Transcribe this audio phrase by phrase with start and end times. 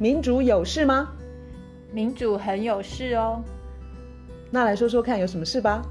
[0.00, 1.14] 民主有事吗？
[1.92, 3.44] 民主很有事哦。
[4.50, 5.82] 那来说说看，有什么事吧？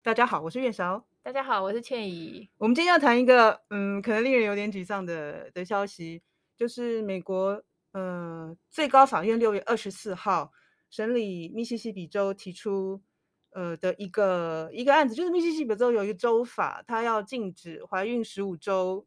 [0.00, 1.04] 大家好，我是月韶。
[1.24, 2.48] 大家好，我是倩怡。
[2.56, 6.22] 我们今天要谈一个，嗯，可能令人有点沮丧的的消息，
[6.56, 7.60] 就是美国，
[7.94, 10.52] 呃，最高法院六月二十四号
[10.88, 13.02] 审理密西西比州提出。
[13.52, 19.06] 呃的一个一个案子，就是密西西比州有一个州法，它要禁止怀孕十五周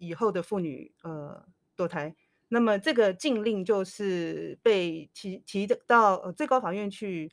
[0.00, 1.46] 以后的妇女呃
[1.76, 2.16] 堕胎。
[2.48, 7.30] 那么这个禁令就是被提提到呃最高法院去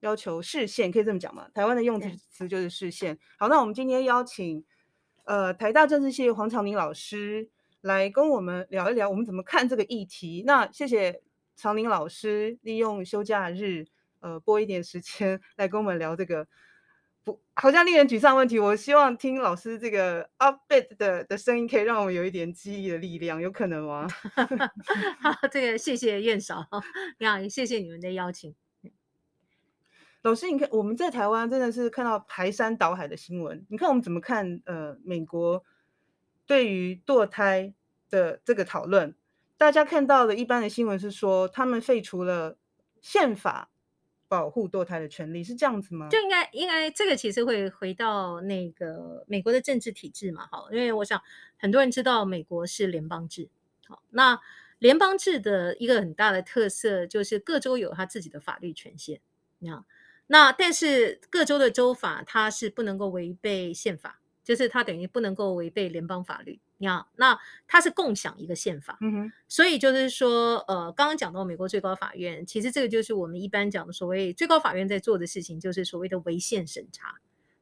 [0.00, 1.48] 要求释宪，可以这么讲吗？
[1.54, 3.16] 台湾的用词就是释宪。
[3.38, 4.64] 好，那我们今天邀请
[5.24, 7.48] 呃台大政治系黄长宁老师
[7.82, 10.42] 来跟我们聊一聊，我们怎么看这个议题。
[10.44, 11.22] 那谢谢
[11.54, 13.86] 长宁老师利用休假日。
[14.20, 16.48] 呃，拨一点时间 来跟我们聊这个
[17.26, 18.56] 不好像令人沮丧的问题。
[18.56, 24.06] 我希望听老师这个 upbeat 的的声音，可以让我们有一点记忆的力量，有可能吗？
[25.18, 26.64] 好， 这个谢谢院嫂，
[27.18, 28.54] 你好，谢谢你们的邀请。
[30.22, 34.62] 老师，你看我们在台湾真的是看到排山倒海的新闻，你看我们怎么看？
[34.64, 35.64] 呃，美国
[36.46, 37.74] 对于堕胎
[38.08, 39.16] 的这个讨论，
[39.56, 42.56] 大家看到的一般的新闻是说，他们废除了
[43.00, 43.70] 宪法。
[44.28, 46.08] 保护堕胎的权利是这样子吗？
[46.10, 51.22] 就应该应该这个其实会回到那个美国的政治体制嘛，好，因为我想
[51.56, 53.48] 很多人知道美国是联邦制，
[53.86, 54.40] 好，那
[54.78, 59.20] 联邦制的一个很大的特色就是各州有他自己的法律权限，
[59.58, 59.84] 你看，
[60.26, 66.58] 那但是各州的州法它是不能够违背宪法，就是它等于不能够违背联邦法律。
[66.78, 77.16] 你好，那它是共享一个宪法，嗯哼，所以就是说，呃，刚刚讲到美国最高法院，其实这个就是我们一般讲的所谓最高法院在做的事情，就是所谓的违宪审查，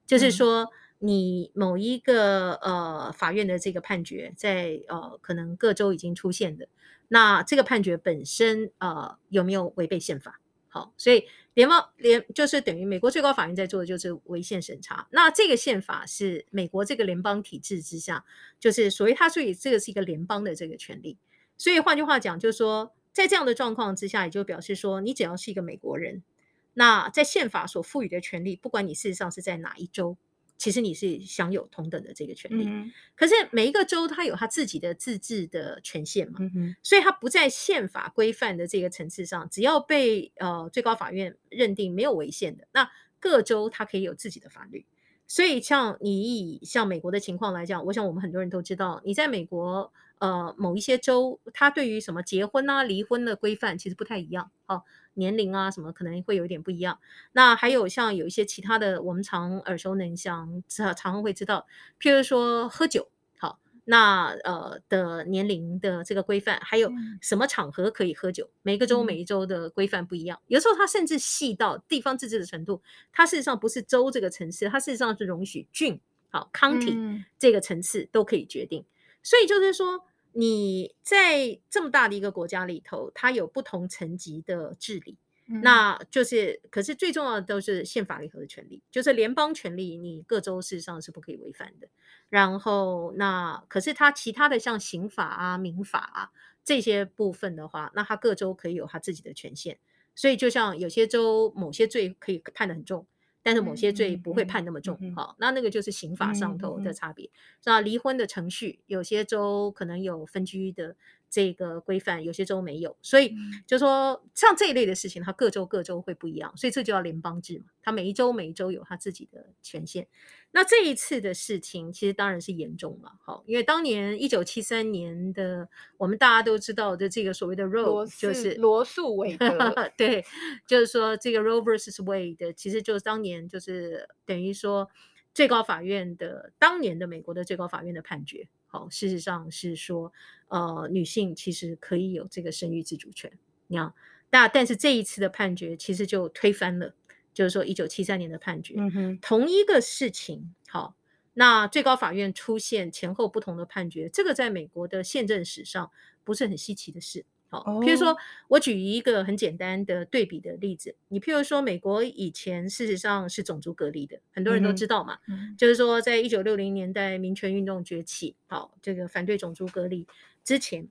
[0.04, 6.68] 就是说你某一个呃法院的这个判决在呃可能各州已经出现的，
[7.08, 10.40] 那这个判决本身呃有没有违背宪法？
[10.74, 15.06] 好，所以联邦联就是等于美国最高法院在做的就是违宪审查。
[15.12, 18.24] 那这个宪法是美国这个联邦体制之下，
[18.58, 21.16] 就是所谓它所以这个是一个联邦的这个权利。
[21.56, 26.24] 所以换句话讲，就是说在这样的状况之下，也就表示说你只要是一个美国人，
[26.72, 30.16] 那在宪法所赋予的权利，不管你事实上是在哪一州。
[30.56, 42.88] 其实你是享有同等的这个权利，嗯、可是每一个州它有它自己的自治的权限嘛，嗯、所以它不在宪法规范的这个层次上，只要被呃最高法院认定没有违宪的，那
[43.18, 44.86] 各州它可以有自己的法律。
[45.26, 54.82] 所以像你以像美国的情况来讲，我想我们很多人都知道，你在美国呃某一些州，它对于什么结婚啊、离婚的规范其实不太一样，哦
[55.14, 56.98] 年龄啊，什么可能会有一点不一样。
[57.32, 61.66] 那还有像有一些其他的，我们常耳熟能详，常常会知道，
[62.00, 63.08] 譬如说喝酒，
[63.38, 70.40] 好，那呃的年龄的这个规范，还有什么场合可以喝酒，每个州每一州的规范不一样。
[70.48, 72.82] 有时候它甚至细到地方自治的程度，
[73.12, 78.84] 它事实上不是州这个层次，它事实上是容许郡，好，county 这个层次都可以决定。
[79.22, 80.04] 所以就是说。
[80.34, 91.88] 你在这么大的一个国家里头，它有不同层级的治理，嗯、那就是，可是最重要的都是宪法里头的权利，就是联邦权利，你各州事实上是不可以违反的。
[92.28, 96.30] 然后，那可是它其他的像刑法啊、民法啊
[96.64, 99.78] 这些部分的话，那它各州可以有它自己的权限。
[100.16, 103.06] 所以，就像有些州某些罪可以判得很重。
[103.44, 107.30] 但是某些罪不会判那么重，好、那那个就是刑法上头的差别。
[107.64, 110.96] 那、离婚的程序，有些州可能有分居的
[111.34, 113.34] 这个规范，有些州没有，所以
[113.66, 120.06] 就说像这一类的事情，它各州各州会不一样，所以这就叫联邦制嘛，它每一州每一州有它自己的权限。
[120.52, 130.24] 那这一次的事情，其实当然是严重了，好，因为当年一九七三年的，我们大家都知道的这个所谓的 Roe，就是罗素韦德， 对，
[130.68, 134.88] 就是说这个 Roe versus Wade，其实就是当年就是等于说
[135.34, 140.12] 最高法院的当年的美国的最高法院的判决，好，事实上是说，
[140.48, 143.30] 呃，女性其实可以有这个生育自主权，
[143.68, 143.94] 你看，
[144.30, 146.92] 但但是这一次的判决其实就推翻了。
[147.32, 150.96] 就是说，一九七三年的判决，嗯哼，同一个事情，好，
[151.34, 155.92] 那最高法院出现前后不同的判决，这个在美国的宪政史上
[156.24, 157.24] 不是很稀奇的事，
[157.60, 158.16] 好，譬如说，
[158.48, 170.06] 我举一个很简单的对比的例子，你譬如说，美国以前事实上是种族隔离的，很多人都知道嘛，嗯，就是说，在一九六零年代民权运动崛起，好，这个反对种族隔离
[170.42, 170.88] 之前，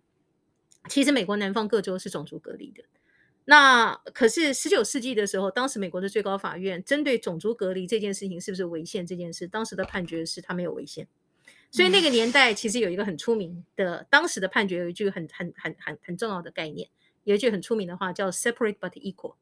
[0.87, 2.83] 其实美国南方各州是种族隔离的。
[3.45, 11.07] 那可是十九世纪的时候，当时美国的最高法院针对种族隔离这件事情是不是违宪这件事，当时的判决是他没有违宪。
[11.73, 16.87] 所以那个年代其实有一个很出名的，当时的判决有一句很很很很很重要的概念，
[17.23, 19.33] 有一句很出名的话叫 “separate but equal”，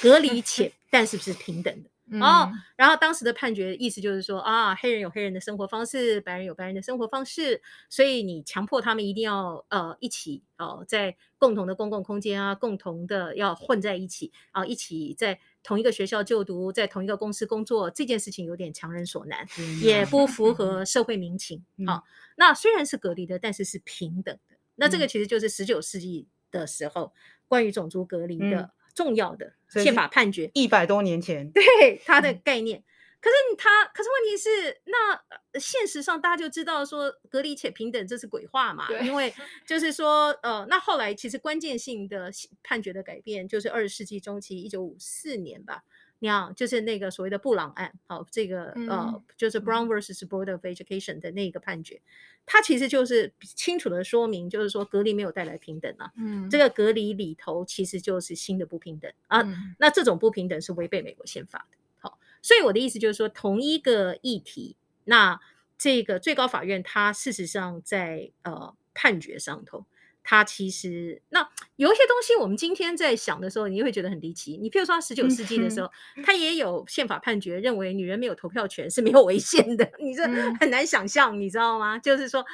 [0.00, 1.90] 隔离且 但是不是平等的。
[2.08, 7.60] 嗯、哦，然后当时的判决意思就是说啊，黑人有黑人的生活方式，白人有白人的生活方式，
[7.90, 21.58] 所以你强迫他们一定要呃一起哦，在共同的公共空间啊，共同的要混在一起啊，一起在同一个学校就读，在同一个公司工作，这件事情有点强人所难，嗯、也不符合社会民情。
[21.58, 22.02] 好、嗯哦，
[22.36, 24.56] 那虽然是隔离的，但是是平等的。
[24.76, 27.12] 那这个其实就是十九世纪的时候、嗯、
[27.48, 28.70] 关于种族隔离的。
[28.96, 32.78] 嗯重要的宪法判决，一百多年前，对它的概念。
[32.78, 32.84] 嗯、
[33.20, 38.88] 可是它，可是问题是，那现实上大家就知道说，隔离且平等这是鬼话嘛？
[39.02, 39.34] 因为
[39.66, 42.30] 就是说，呃，那后来其实关键性的
[42.62, 45.84] 判决的改变，就是二十世纪中期，一九五四年吧。
[46.18, 52.00] 你好，就是那个所谓的布朗案，好，这个呃，就是 Brown versus Board of Education 的那个判决，
[52.46, 59.42] 它其实就是清楚的说明，就是说隔离没有带来平等啊，嗯，这个隔离里头其实就是新的不平等啊，
[59.78, 65.38] 那这种不平等是违背美国宪法的，好，所以我的意思就是说，同一个议题，那
[65.76, 69.84] 这个最高法院它事实上在呃判决上头。
[70.28, 74.56] 他其实那有一些东西，我们今天在想的时候，你会觉得很离奇。
[74.56, 75.88] 你譬如说，十九世纪的时候，
[76.24, 80.24] 他也有宪法判决认为女人没有投票权是没有违宪的，你这
[80.58, 81.96] 很难想象，你知道吗？
[81.96, 82.44] 就是说，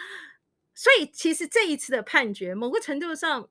[0.74, 3.48] 所以其实这一次的判决，某个程度上，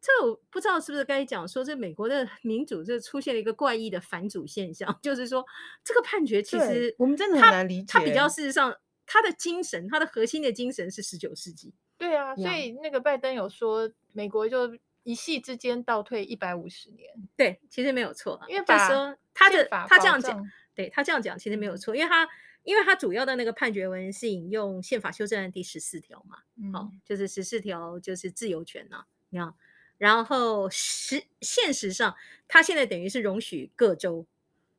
[0.00, 5.44] 这我不知道是不是该讲说，这美国的民主这出现了一个怪异的反主现象，就是说，
[5.84, 8.74] 这个判决其实我们真的很难理解，它比较事实上，
[9.04, 11.74] 它的精神，它的核心的精神是十九世纪。
[11.98, 17.12] 对啊，所以那个拜登有说，美国就一夕之间倒退一百五十年。
[17.36, 22.28] 对，其实没有错，因为就是说他的他这样讲，对他这样讲其实没有错，因为他
[22.62, 29.52] 因为他主要的那个判决文是引用宪法修正案第十四条嘛，嗯、好，就是十四条就是自由权呐、啊，你看，
[29.96, 32.14] 然后实现实上
[32.46, 34.24] 他现在等于是容许各州，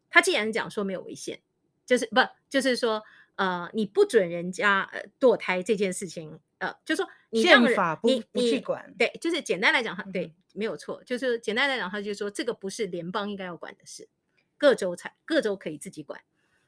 [0.09, 1.41] 他既然讲说没有违宪，
[1.85, 3.03] 就是不就是说
[3.35, 6.39] 呃你不准人家呃堕胎这件事情。
[6.59, 14.09] 呃，就说你宪法不你不去管，对，就是简单来讲，哈，对，没有错，就是简单来讲，他就说这个不是联邦应该要管的事，
[14.57, 16.21] 各州才各州可以自己管。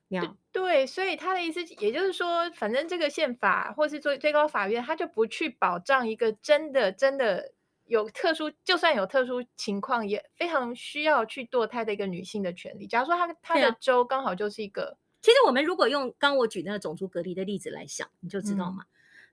[0.07, 7.53] 你对，对，所以他的意思，也就是说，反正这个宪法或是最最高法院，他就不去保障一个真的真的
[7.85, 12.87] 有特殊，就算有特殊情况，也非常需要去堕胎的一个女性的权利。
[12.87, 18.83] 假如说他他的州刚好就是一个，啊、其实我们如果用刚我举那个种族隔离的例子来想，你就知道嘛。
[18.83, 18.91] 嗯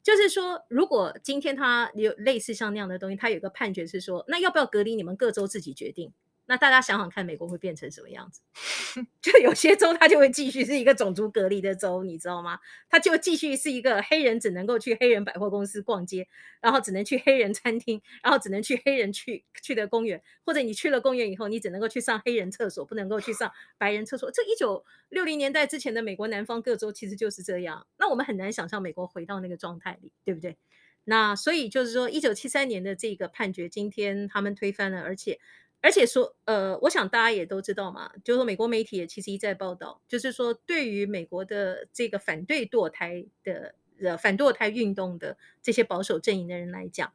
[0.08, 6.14] 就是说，如果今天他有类似像那样的东西，他有个判决是说，那要不要隔离，你们各州自己决定。
[6.50, 8.40] 那大家想想看，美国会变成什么样子？
[9.20, 12.58] 就有些州它就会继续是一个种族隔离的州，你知道吗？
[12.88, 16.26] 它就继续是一个黑人只能够去黑人百货公司逛街，
[16.62, 24.30] 然后只能去黑人餐厅，然后只能去黑人去去的公园，或者你去了公园以后，你只能够去上黑人厕所，不能够去上白人厕所。
[24.30, 27.86] 这一九六零年代之前的美国南方各州其实就是这样。
[27.98, 30.56] 那我们很难想象美国回到那个状态里，对不对？
[31.04, 35.38] 那所以就是说，一九七三年的这个判决，今天他们推翻了，而且。
[35.80, 47.12] 而且说，呃，我想大家也都知道嘛，就是说美国媒体也其实一再报道，就是说对于美国的这个反对堕胎的呃反堕胎运动的这些保守阵营的人来讲，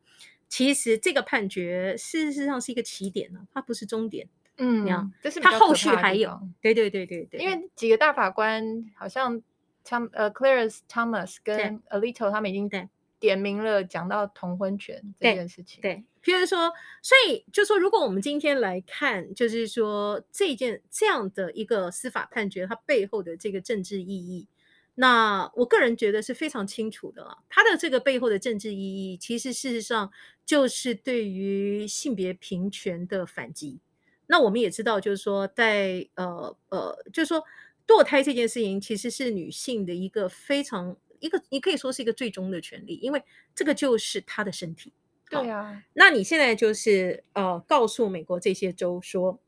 [0.48, 4.27] 其实这个判决事实上是一个起点呢，它不是终点。
[4.58, 9.41] 嗯，这是它后续还有，对对对对对，因为几个大法官好像
[9.84, 12.89] 像呃 Clarence Thomas 跟 Alito 他们已经在。
[13.20, 24.48] 点名了讲到同婚权这件事情，对，譬如说，所以就说，如果我们今天来看，就是说这件这样的一个司法判决，它背后的这个政治意义，
[24.96, 27.38] 那我个人觉得是非常清楚的啊。
[27.50, 30.12] 它的这个背后的政治意义，其实事实上
[30.46, 33.80] 就是对于性别平权的反击。
[34.27, 37.44] 那我们也知道，就是说在呃呃，就是说
[37.86, 40.96] 堕胎这件事情，其实是女性的一个非常。
[41.20, 43.24] 一个，你可以说是一个最终的权利，因为
[43.56, 44.92] 这个就是她的身体。
[45.41, 49.39] 对啊，那你现在就是呃，告诉美国这些州说，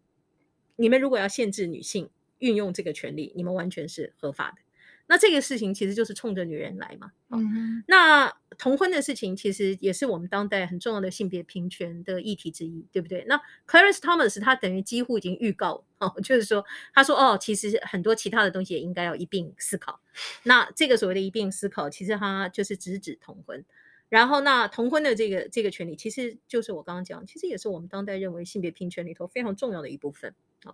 [0.75, 4.57] 你们如果要限制女性运用这个权利，你们完全是合法的。
[5.07, 7.11] 那这个事情其实就是冲着女人来嘛。
[7.29, 13.23] 嗯哼，那同婚的事情其实也是我们当代很重要的性别平权的议题之一，对不对？
[13.27, 19.99] 那 Clarence Thomas 他等于几乎已经预告哦， 就是说他说哦，其实很多其他的东西也应该要一并思考。
[20.41, 23.63] 那这个所谓的一并思考，其实他就是直指同婚。
[24.15, 30.33] 然后那同婚的这个这个权利，其实就是我刚刚讲，其实也是我们当代认为性别平权里头非常重要的一部分。
[30.63, 30.73] 啊，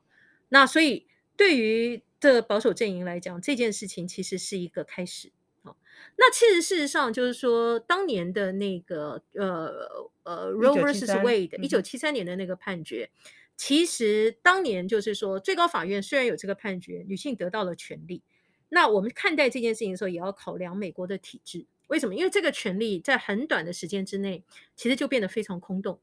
[0.49, 5.31] 那所以对于的保守阵营来讲，这件事情其实是一个开始。
[5.63, 5.73] 啊，
[6.19, 9.73] 那其实事实上就是说，当年的那个呃
[10.21, 18.21] 呃 Roe vs Wade 一九七三年的那个判决，嗯、其实当年就是说，最高法院虽然有这个判决，女性得到了权利。
[18.69, 21.65] 那我们看待这件事情的时候，也要考量美国的体制。
[21.91, 22.15] 为什么？
[22.15, 24.45] 因为这个权利在很短的时间之内，
[24.77, 25.99] 其实就变得非常空洞。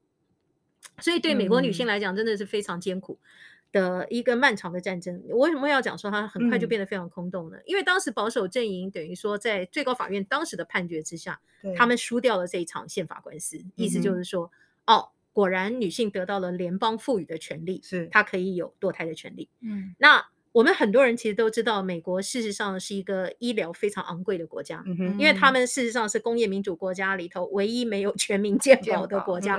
[1.00, 3.18] 所以对美国女性来讲，真的是非常艰苦
[3.73, 5.25] 的一个漫长的战争。
[5.30, 7.57] 我为什么要讲说它很快就变得非常空洞呢？
[7.64, 11.40] 因为当时保守阵营等于说，在最高法院当时的判决之下，
[11.75, 13.59] 他们输掉了这一场宪法官司。
[13.75, 14.52] 意思就是说，
[14.87, 19.49] 哦，果然女性得到了联邦赋予的权利，是她可以有堕胎的权利。
[19.62, 20.26] 嗯，那。
[20.52, 29.59] 我们很多人其实都知道，美国事实上是一个医疗非常昂贵的国家，嗯，因为他们事实上是工业民主国家里头唯一没有全民健保的国家，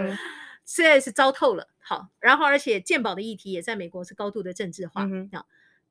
[0.65, 1.69] 现在是糟透了。
[1.77, 5.07] 好，然后而且健保的议题也在美国是高度的政治化。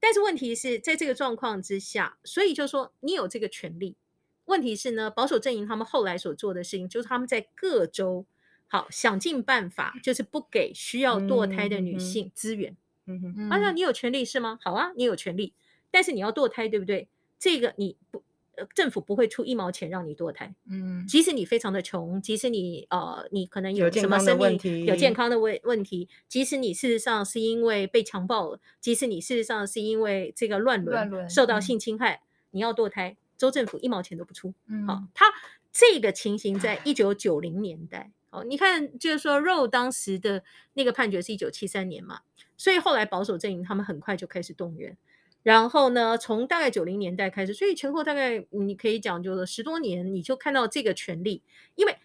[0.01, 3.97] 但是问题是在这个状况之下，所以就说你有这个权利，
[4.45, 8.27] 问题是呢，保守阵营他们后来所做的事情，就是他们在各州
[8.67, 12.73] 好想尽办法，就是不给需要堕胎的女性资源。
[12.73, 12.77] 嗯
[13.21, 14.59] 哼，啊，那你有权利是吗？
[14.63, 15.53] 好啊，你有权利，
[15.91, 17.09] 但是你要堕胎，对不对？
[17.39, 18.23] 这个你不，
[18.57, 20.53] 呃，政府不会出一毛钱让你堕胎。
[20.69, 34.53] 嗯，即使你非常的穷，即使你呃，你可能有什么生命有健康的问问题，即使你事实上是因为被强暴了，即使你事实上是因为这个乱伦，乱伦受到性侵害，嗯、你要堕胎，州政府一毛钱都不出。
[34.67, 35.27] 嗯，好，他
[35.71, 40.45] 这个情形在一九九零年代，好，你看，就是说，Roe 当时的
[40.75, 42.21] 那个判决是一九七三年嘛。
[42.57, 44.99] 所以后来保守阵营他们很快就开始动员，
[45.45, 51.43] 然后呢，从大概九零年代开始，所以前后大概你可以讲就是十多年，你就看到这个权利，
[51.77, 51.97] 因为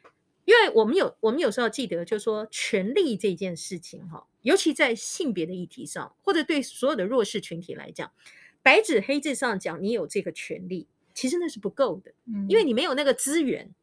[0.46, 8.12] 因为我们有我们有时候要记得，就是说权利这件事情哈，尤其在性别的议题上，或者对所有的弱势群体来讲，
[8.62, 12.13] 白纸黑字上讲你有这个权利，其实那是不够的，
[12.48, 13.74] 因为你没有那个资源，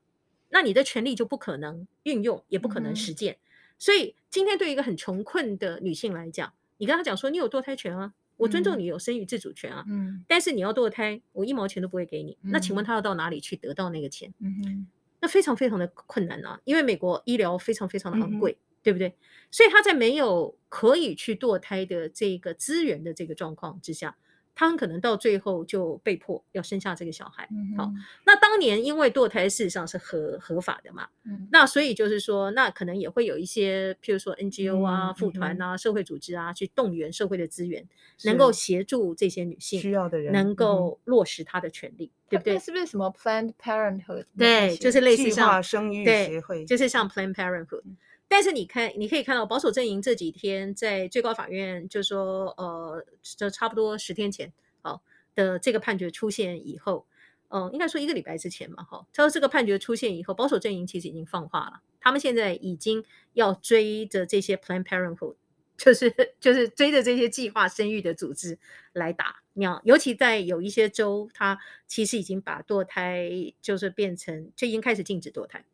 [0.51, 3.39] 那你的权利就不可能运用，也不可能实践。
[3.79, 12.37] 所以今天对一个很穷困的女性来讲，你跟她讲说，你有堕胎权啊，我尊重你有生育自主权啊，嗯，但是你要堕胎，我一毛钱都不会给你。
[12.43, 14.35] 嗯、那请问她要到哪里去得到那个钱？
[14.41, 14.87] 嗯哼，
[15.21, 19.15] 那非常非常的困难啊，因为美国医疗非常非常的昂贵，嗯、对不对？
[19.51, 24.17] 所以她在没有可以去堕胎的这个资源的这个状况之下。
[24.55, 27.49] 他很可能到最后就被迫要生下这个小孩。
[27.51, 27.91] 嗯、好，
[28.27, 37.87] 那当年因为堕胎事实上是合合法的嘛，嗯、那所以就是说，那可能也会有一些，譬如说 NGO 啊、妇团、嗯、啊、社会组织啊，去动员社会的资源，
[38.25, 42.59] 能够协助这些女性需要的人能够落实她的权利，嗯、对不对？
[42.59, 44.27] 是不是什么 Planned Parenthood？
[44.37, 47.83] 对，就是类似像生育协会，就是像 Planned Parenthood。
[48.33, 55.03] 但是你看，你可以看到保守阵营这几天在最高法院，就说，呃，就差不多十天前，好
[55.35, 57.09] 的这个判决出现以后，
[57.49, 65.35] 嗯、应该说一个礼拜之前嘛，哈，他说这个判决出现以后，保守阵营其实已经放话了，他们现在已经要追着这些 Planned Parenthood，
[65.77, 68.61] 就是 就是追着这些计划生育的组织
[68.93, 71.59] 来打，你要，尤其在有一些州，他
[71.89, 73.29] 其实已经把堕胎
[73.61, 75.65] 就是变成就已经开始禁止堕胎。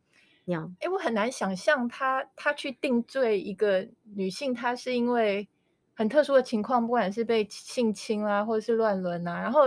[0.81, 5.49] 哎，我很难想象他他去定罪一个女性，她是因为
[5.95, 9.63] 很特殊的情况，不管是被性侵啊，或者是乱伦啊，然后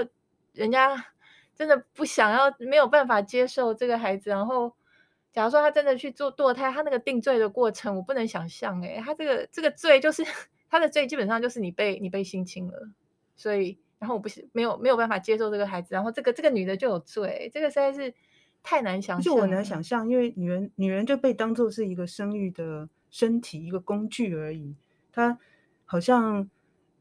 [0.53, 0.95] 人家
[1.53, 4.73] 真的不想要，没有办法接受这个孩子，然后
[5.33, 8.81] 假如说他真的去做堕胎，他那个定罪的过程，我不能想象。
[8.81, 10.23] 哎，他这个这个罪就是
[10.71, 12.89] 他的罪，基本上就是你被你被性侵了，
[13.35, 18.13] 所以然后我不是没有没有办法接受这个孩子，然后这个这个女的就有罪，这个实在是。
[18.61, 24.75] 太难想象，就我难想象，因为女人女人就被当做是一个生育的身体，一个工具而已。
[25.11, 25.37] 她
[25.85, 26.49] 好像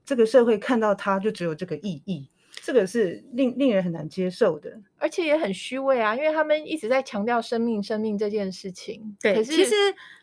[0.05, 2.31] 这个社会看到她就只有这个意义，
[2.69, 9.17] 这个是令令人很难接受的，而且也很虚伪啊，因为他们一直在强调生命生命这件事情。
[9.23, 9.75] 对，可是其实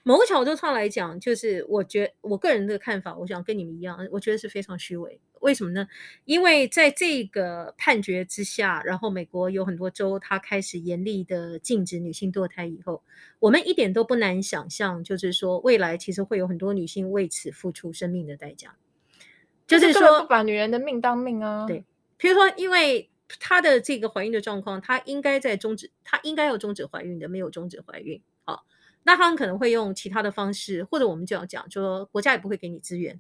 [0.03, 5.19] 某个角度上来讲，就是我觉我个人的看法，我想跟你们一样，我觉得是非常虚伪。
[5.39, 5.87] 为什么呢？
[6.25, 13.01] 因为在这个判决之下，然后美国有很多州，它开始严厉的禁止女性堕胎以后，
[13.39, 18.75] 我们一点都不难想象，就是说未来其实会有很多女性为此付出生命的代价。
[19.65, 21.65] 就是说，不把女人的命当命啊。
[21.65, 21.83] 对，
[22.17, 28.21] 比如说，因为她的这个怀孕的状况，她应该在终止，她应该要终止怀孕的，没有终止怀孕。
[28.43, 28.65] 好，
[29.03, 33.19] 那他们可能会用其他的方式，或者我们就要讲，就说国家也不会给你资源。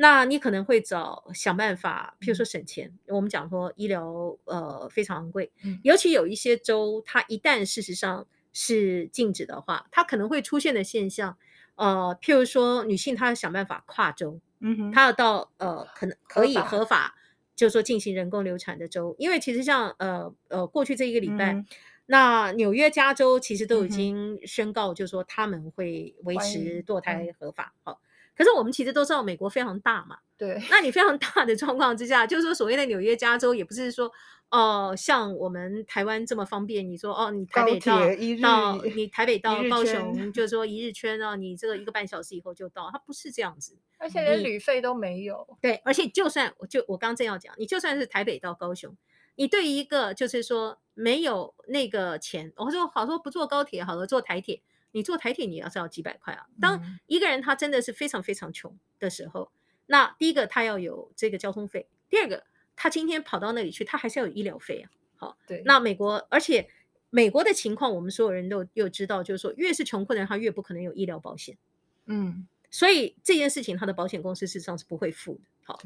[0.00, 2.86] 那你可能会找想办法，譬如说省钱。
[3.06, 11.36] 嗯、我们讲说医疗呃非常昂贵，嗯、尤其有一些州，它一旦事实上是禁止的话，它可能会出现的现象，
[11.74, 17.16] 呃，譬如说女性她要想办法跨州，嗯哼，她要到呃可能可以合法
[17.58, 21.66] 就是说进行人工流产的州，因为其实像呃呃过去这一个礼拜，嗯、
[22.06, 27.74] 那纽约、加州其实都已经宣告，就是说他们会维持堕胎合法。
[27.82, 27.98] 好、嗯，
[28.36, 34.10] 可是我们其实都知道美国非常大嘛，对，那你非常大的状况之下，就是说所谓的纽约、加州也不是说。
[34.50, 38.00] 哦，像我们台湾这么方便，你说哦，你台北到
[38.40, 45.46] 到你台北到高雄，就是说一日圈啊，你这个一个半小时以后就到，它不是这样子，而且连旅费都没有。
[45.60, 48.96] 对，而且就算我就我刚正要讲，你就算是台北到高雄，
[49.34, 54.62] 你对于一个就是说没有那个钱，我说好说不坐高铁好了，坐台铁，
[54.92, 56.46] 你坐台铁你要是要几百块啊。
[56.58, 59.52] 当一个人他真的是非常非常穷的时候，
[59.84, 62.44] 那第一个他要有这个交通费，第二个。
[62.78, 64.90] 他今天跑到那里去，他还是要有医疗费啊。
[65.16, 65.62] 好，对。
[65.64, 66.68] 那美国，而且
[67.10, 71.58] 美国的情况，我们所有人都又知道，就是说，越是穷困的人，他越不可能有医疗保险。
[72.06, 75.40] 嗯，所以这件事情，他的保险公司事实上是不会付的。
[75.64, 75.78] 好。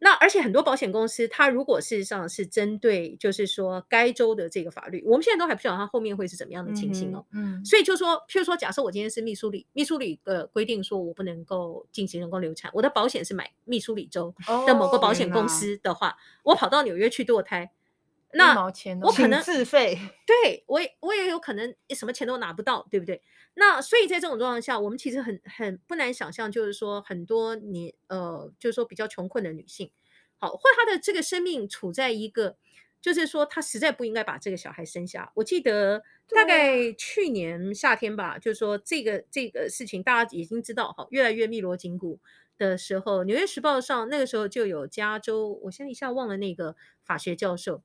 [0.00, 7.24] 那而且很多保险公司，它如果事实上是针对，就是说该州的这个法律，我们现在都还不知道它后面会是怎么样的情形哦。
[7.32, 14.34] 嗯，嗯，所以就说，譬如说，假设我今天是密苏里，密苏里的规定说我不能够进行人工流产，我的保险是买密苏里州
[14.66, 16.14] 的某个保险公司的话，哦、
[16.44, 17.70] 我跑到纽约去堕胎。
[18.34, 18.62] 那
[19.02, 23.22] 我可能自费，对我也我也有可能什么钱都拿不到，对不对？
[23.54, 29.90] 那所以在这种状况下，我们其实很很不难想象，就是说很多你呃，就是说比较穷困的女性，
[30.36, 32.58] 好，或她的这个生命处在一个，
[33.00, 35.32] 就是说她实在不应该把这个小孩生下。
[35.36, 42.20] 我记得大概去年夏天吧，啊、就是说这个这个事情大家已经知道哈，越来越密锣紧鼓
[42.58, 47.82] 的时候，《纽约时报》上那个时候就有加州，我现在一下忘了那个法学教授。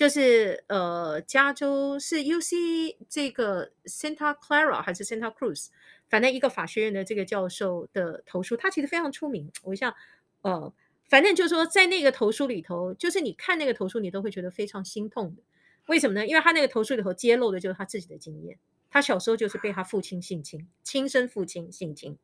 [0.00, 5.66] 就是呃，加州是 UC 这个 Santa Clara 还是 Santa Cruz，
[6.08, 9.52] 反正一个法学院的这个教授的投书，他其实非常出名。
[9.62, 9.94] 我想，
[10.40, 10.72] 呃，
[11.04, 15.42] 反正就是说，在那个投书里头，就是你看那个投书，你都会觉得非常心痛的。
[15.84, 16.26] 为什么呢？
[16.26, 18.58] 因为他那个投书里头揭露的就是他自己的经验。
[18.88, 22.16] 他小时候就是被他父亲性侵，亲生父亲性侵，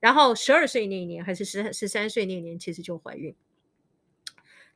[0.00, 3.32] 然后十二岁那一年还是十十三岁那一年，其实就怀孕。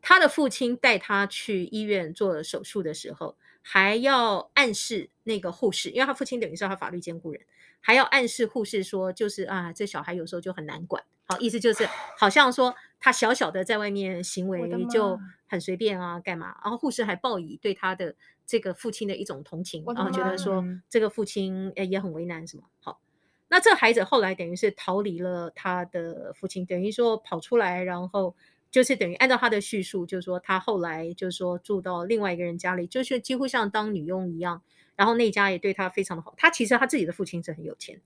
[0.08, 7.42] 他的父亲带他去医院做手术的时候，还要暗示那个护士，因为他父亲等于是他法律监护人，
[7.80, 16.56] 还要暗示护士说，就是啊，这小孩有时候就很难管，好，意思就是好像说他小小的在外面行为就很随便啊，干嘛？
[16.62, 18.14] 然后护士还报以对他的
[18.46, 22.62] 这个父亲的一种同情，然后觉得说这个父亲诶也很为难，什么？
[22.78, 23.00] 好，
[23.48, 28.36] 那这孩子后来等于是逃离了他的父亲，等于说跑出来，然后。
[28.70, 34.62] 就是等于按照他的叙述，就是说他后来就是说住到另外一个人家里，就是几乎像当女佣一样，
[34.96, 36.34] 然后那家也对他非常的好。
[36.36, 38.00] 他其实他自己的父亲是很有钱，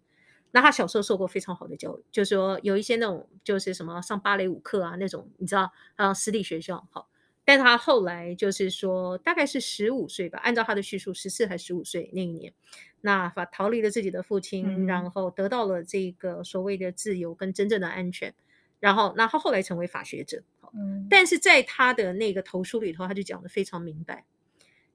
[0.53, 7.09] 那他小时候受过非常好的教育，就是说有一些那种就是什么上芭蕾舞课啊那种，你知道啊私立学校好。
[7.43, 12.53] 但他后来就是说大概是十五岁吧，按照他的叙述，十四还十五岁那一年，
[13.01, 18.33] 那法逃离了自己的父亲，嗯、然后得到了这个所谓的自由跟真正的安全，
[18.81, 20.43] 然后那他后来成为法学者。
[20.75, 24.25] 嗯，但是在他的那个投书里头，他就讲得非常明白。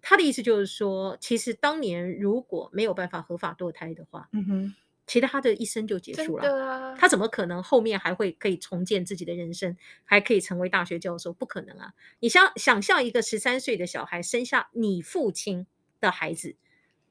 [0.01, 4.75] 他的意思就是说，其实当年如果没有办法合法堕胎的话，嗯哼，
[5.07, 6.65] 其实他的一生就结束了。
[6.65, 11.33] 啊，他怎么可能后面还会可以重建自己的人生，还可以成为大学教授？
[11.33, 11.93] 不可能啊！
[12.19, 15.65] 你想想象一个十三岁的小孩生下你父亲
[15.99, 16.55] 的孩子，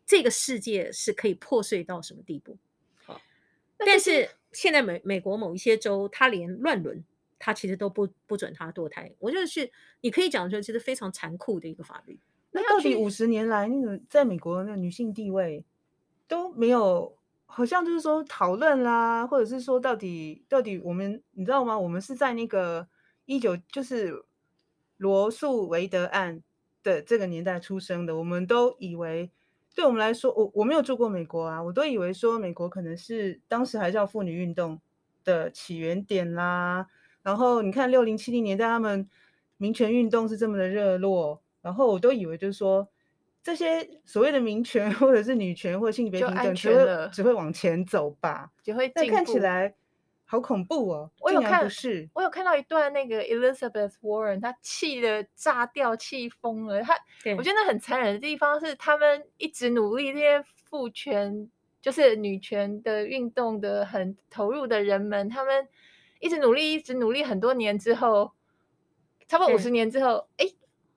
[0.07, 2.57] 这个世界是可以破碎到什么地步？
[3.05, 3.21] 好，
[3.77, 7.05] 但是现在美美国某一些州，他连乱伦。
[7.37, 12.19] 他其实都不不准他堕胎，我觉得是你可以讲说，其实非常残酷的一个法律。
[12.53, 15.63] 那到底五十年来，那个在美国那女性地位
[16.27, 21.79] 都没有，好像就是说讨论啦，或者是说到底到底我们你知道吗？
[21.79, 22.89] 我们是在那个
[23.27, 24.25] 一九就是
[24.97, 26.41] 罗素韦德案
[26.83, 29.31] 的这个年代出生的，我们都以为，
[29.75, 34.81] 对我们来说，我我没有住过美国啊，我都以为说美国可能是当时还叫妇女运动
[35.25, 36.87] 的起源点啦。
[37.23, 39.09] 然后你看，六零七零年代他们
[39.57, 42.87] 民权运动是这么的热络，然后我都以为就是说，
[43.43, 49.75] 这些所谓的民权或者是女权或者性别平等只会只会往前走吧，只会但看起来
[50.25, 51.11] 好恐怖哦。
[51.21, 56.83] 我有看，是我有看到一段那个 Elizabeth Warren，她气的炸掉，气疯了。
[56.83, 56.95] 她
[57.37, 65.69] 我觉得很残忍的地方是，他们一直努力，这些父权就是女权的运动的很投入的人们，他们。
[66.21, 68.33] 一直努力，一直努力，很多年之后，
[69.29, 70.47] 差不多五十年之后，哎，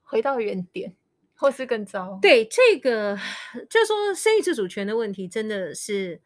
[0.01, 0.95] 回到原点，
[1.35, 2.17] 或是更糟。
[2.21, 3.17] 对这个，
[3.69, 6.21] 就是说生育自主权的问题，真的是，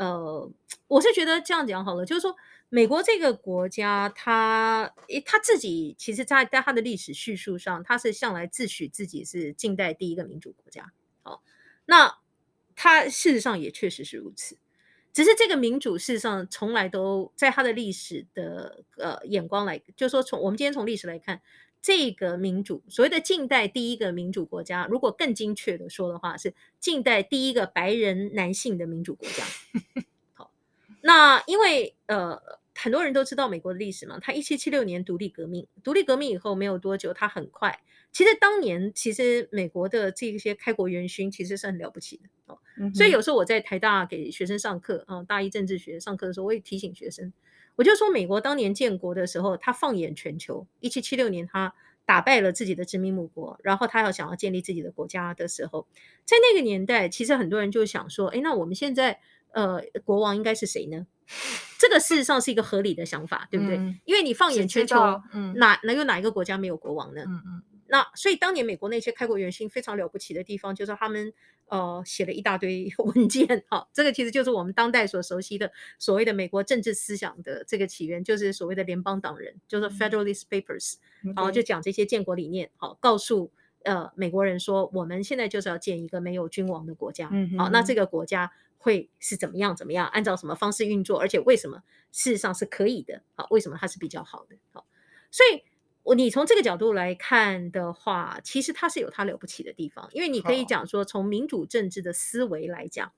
[0.00, 0.50] 呃，
[0.88, 2.34] 我是觉得这样讲好了，就是说，
[2.70, 10.90] 美国这个国家，它诶，它自己其实在在它的历史叙述上，它是向来自诩自己是近代第一个民主国家。
[11.22, 11.42] 好，
[11.84, 12.16] 那
[12.74, 14.56] 它事实上也确实是如此。
[15.12, 21.42] 只是这个民主事实上从来都在它的历史的呃眼光来，就是说从我们今天从历史来看，
[21.82, 29.44] 这个民主所谓的近代第一个民主国家，如果更精确的说的话，是近代第一个白人男性的民主国家。
[30.34, 30.50] 好，
[31.00, 32.40] 那因为呃
[32.74, 37.80] 很多人都知道美国的历史嘛，他一七七六年独立革命，独立革命以后没有多久，他很快。
[38.12, 42.58] 其实当年，其实美国的这些开国元勋其实是很了不起的哦。
[42.76, 47.32] 嗯、所以有时候我在台大给学生上课啊，大一政治学上课的时候，我也提醒学生，
[47.80, 51.72] 我就说美国当年建国的时候，他放眼全球，一七七六年他
[52.04, 55.86] 打败了自己的殖民母国，然后他要想要建立自己的国家的时候，
[56.26, 59.18] 在那个年代，其实很多人就想说，哎，那我们现在
[59.52, 61.06] 呃国王应该是谁呢？
[61.80, 63.78] 这个事实上是一个合理的想法，对不对？
[63.78, 64.96] 嗯、因为你放眼全球，
[65.32, 67.22] 嗯、哪能有哪一个国家没有国王呢？
[67.26, 67.62] 嗯嗯。
[67.90, 71.32] 那所以当年美国那些开国元勋非常了不起的地方，就是他们
[71.66, 80.94] 呃写了一大堆 文件，好，这个其实就是我们当代所熟悉的所谓的美国政治思想的这个起源，就是所谓的联邦党人，就是 Federalist Papers，
[81.34, 83.50] 然后就讲这些建国理念，好，告诉
[83.82, 94.86] 呃美国人说，我们现在就是要建一个没有君王的国家，好，那这个国家会是怎么样怎么样，按照什么方式运作，而且为什么事实上是可以的，好，为什么它是比较好的，好，
[95.32, 95.64] 所以。
[96.02, 103.12] 我你从这个角度来看的话，其实它是有它了不起的地方，因为你可以讲说，从民主政治的思维来讲，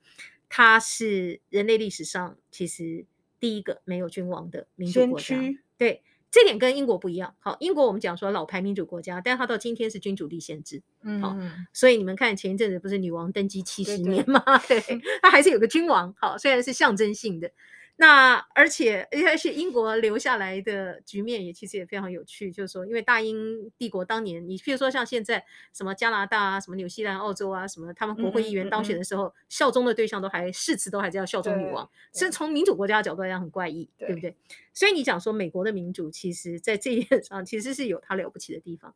[0.49, 3.05] 它是人类历史上其实
[3.39, 5.35] 第一个没有君王的民主国家。
[5.77, 7.35] 对，这点跟英国不一样。
[7.39, 10.83] 好，英国我们讲说老牌民主国家，但是它到今天是君主立宪制。
[11.03, 11.37] 嗯，好，
[11.71, 14.43] 所以你们看前一阵子不是女王登基七十年吗？
[14.67, 16.13] 对， 对，它还是有个君王。
[16.19, 17.49] 好，虽然是象征性的。
[17.95, 34.35] 那而且而且英国留下来的局面也其实也非常有趣，就是说，因为大英帝国当年，你譬如说像现在什么加拿大啊、什么纽西兰、澳洲啊，什么他们国会议员当选的时候，嗯嗯嗯、效忠的对象都还誓词都还是要效忠女王，是从民主国家的角度来讲很怪异，对，对不对？
[34.73, 38.95] 所以你讲说美国的民主，其实在这一点上其实是有它了不起的地方。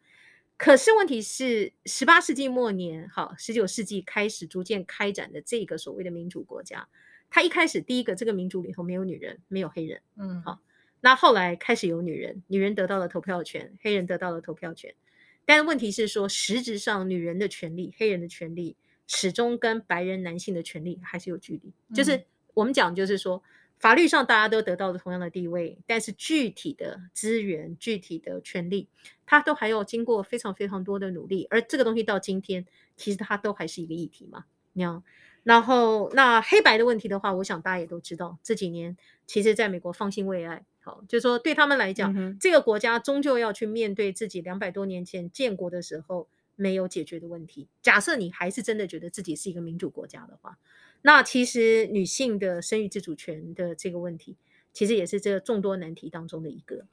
[0.57, 6.87] 可是问题是，十八世纪末年，好，十九世纪开始逐渐开展的这个所谓的民主国家。
[7.29, 10.61] 他一开始第一个这个民主里头没有女人，没有黑人，嗯，好，
[11.01, 14.95] 那后来开始有女人，女人得到了投票权，黑人得到了投票权，
[15.45, 18.75] 但是问题是说，实质上女人的权利、黑人的权利
[19.07, 21.73] 始终跟白人男性的权利还是有距离。
[21.89, 23.43] 嗯、就是我们讲，就是说
[23.77, 28.87] 法律上大家都得到了同样的地位，但是具体的资源、具体的权利，
[29.25, 35.03] 它都还要经过非常非常多的努力，而这个东西到今天，其实它都还是一个议题嘛，你要。
[35.47, 40.65] 然后，那黑白的问题的话，我想大家也都知道，这几年其实在美国放心未艾。
[40.81, 47.69] 好，就是说对他们来讲，嗯、这个国家终究要去面对自己两百多年前建国的时候没有解决的问题。
[47.81, 50.57] 假设你还是真的觉得自己是一个民主国家的话，
[51.03, 54.35] 那其实女性的生育自主权的这个问题，
[54.73, 56.83] 其实也是这个众多难题当中的一个。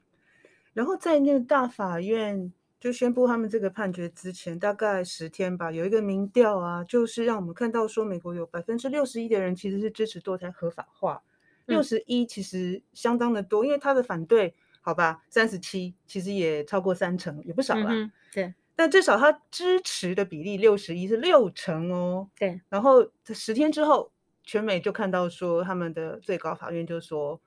[0.73, 2.53] 然后在那个大法院。
[2.79, 11.23] 就宣布他们这个判决之前，大概十天吧，有一个民调啊，就是让我们看到说，美国有百分之六十一的人其实是支持堕胎合法化，
[11.65, 17.89] 六十一其实相当的多，因为他的反对，好吧，三十七其实也超过三成，也不少了。
[17.89, 22.29] 嗯、对，但至少他支持的比例六十一是六成哦。
[22.37, 24.11] 对，然后十天之后，
[24.43, 27.41] 全美就看到说，他们的最高法院就说，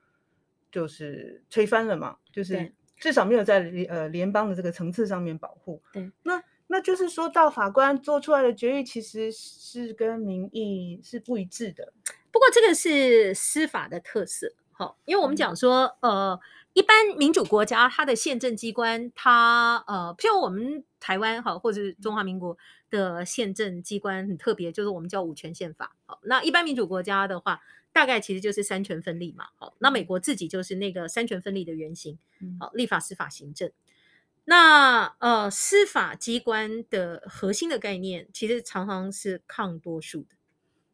[0.69, 2.73] 就是推翻了嘛，就是。
[2.99, 5.81] 至少没有在呃联邦的这个层次上面保护。
[5.93, 11.93] 对，那那就是说到法官做出来的决议，其实是跟民意是不一致的。
[12.31, 16.39] 不过这个是司法的特色，好，因为我们讲说，呃，
[16.73, 22.57] 一般民主国家它的宪政机关，它呃，譬如我们台湾哈，或者是中华民国
[22.89, 25.95] 的宪政机关很特别，就是我们叫五权宪法。
[26.05, 27.61] 好，那一般民主国家的话。
[27.99, 32.17] 大概其实就是三权分立嘛，好，那美国自己就是那个三权分立的原型，
[32.57, 33.69] 好，立法、司法、行政。
[34.45, 40.37] 那呃，司法机关的核心的概念，其实常常是抗多数的，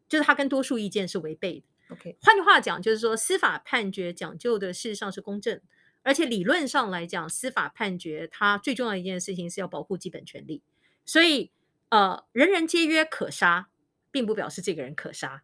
[0.10, 1.66] 就是它跟多数意见是违背的。
[1.90, 5.62] OK，换句话讲，就是说司法判决讲究的事实上是公正，
[6.02, 10.64] 而且理论上来讲，司法判决它最重要的一件事情是要保护基本权利。
[11.06, 11.52] 所以
[11.90, 13.70] 呃，人人皆曰可杀，
[14.10, 15.44] 并不表示这个人可杀。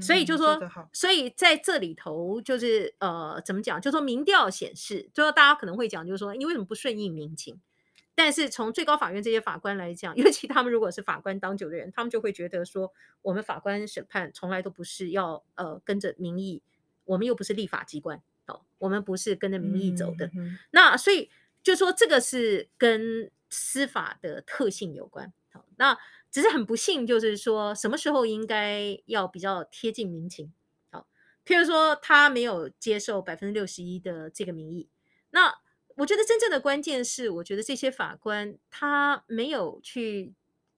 [0.00, 0.58] 所以就说，
[0.92, 3.80] 所以在这里头就是呃，怎么讲？
[3.80, 7.60] 就说民调显示，就说大家可能会讲，就是说你为什么不顺应民情？
[8.14, 16.62] 但是从最高法院这些法官来讲， 尤其他们如果是法官当久的人，他们就会觉得说，我们法官审判从来都不是要呃跟着民意，
[17.04, 20.30] 我们又不是立法机关，哦，我们不是跟着民意走的。
[20.70, 21.30] 那所以
[21.62, 25.30] 就说这个是跟司法的特性有关。
[25.52, 25.98] 好，那
[26.36, 30.52] 只是很不幸，就是说什么时候应该要比较贴近民情。
[30.90, 31.06] 好，
[31.46, 34.86] 譬如说他没有接受百分之六十一的这个民意。
[35.30, 35.54] 那
[35.94, 40.34] 我觉得真正的关键是，我觉得这些法官他没有去，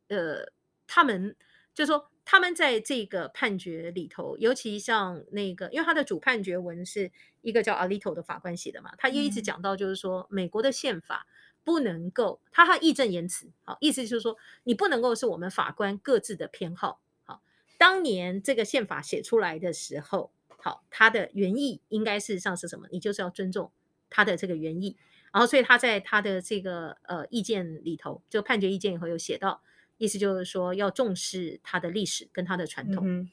[0.06, 0.52] 呃，
[0.86, 1.34] 他们
[1.74, 2.08] 就是说。
[2.30, 11.26] 他们在这个判决里头，尤其像那个，因为他的主判决文是一个叫 Alito 的法官写的嘛，他也一直讲到，就是说美国的宪法
[11.68, 17.42] 不能够，他还义正言辞，好，意思就是说你不能够是我们法官各自的偏好，好，
[17.76, 22.88] 当年这个宪法写出来的时候，好，它的原意应该事实上是什么？
[22.90, 23.70] 你就是要尊重
[24.08, 24.96] 他的这个原意，
[25.30, 29.60] 然后所以他在他的这个呃意见里头，就判决意见以后有写到。
[29.98, 33.02] 意思就是说，要重视它的历史跟它的传统。
[33.04, 33.28] 嗯、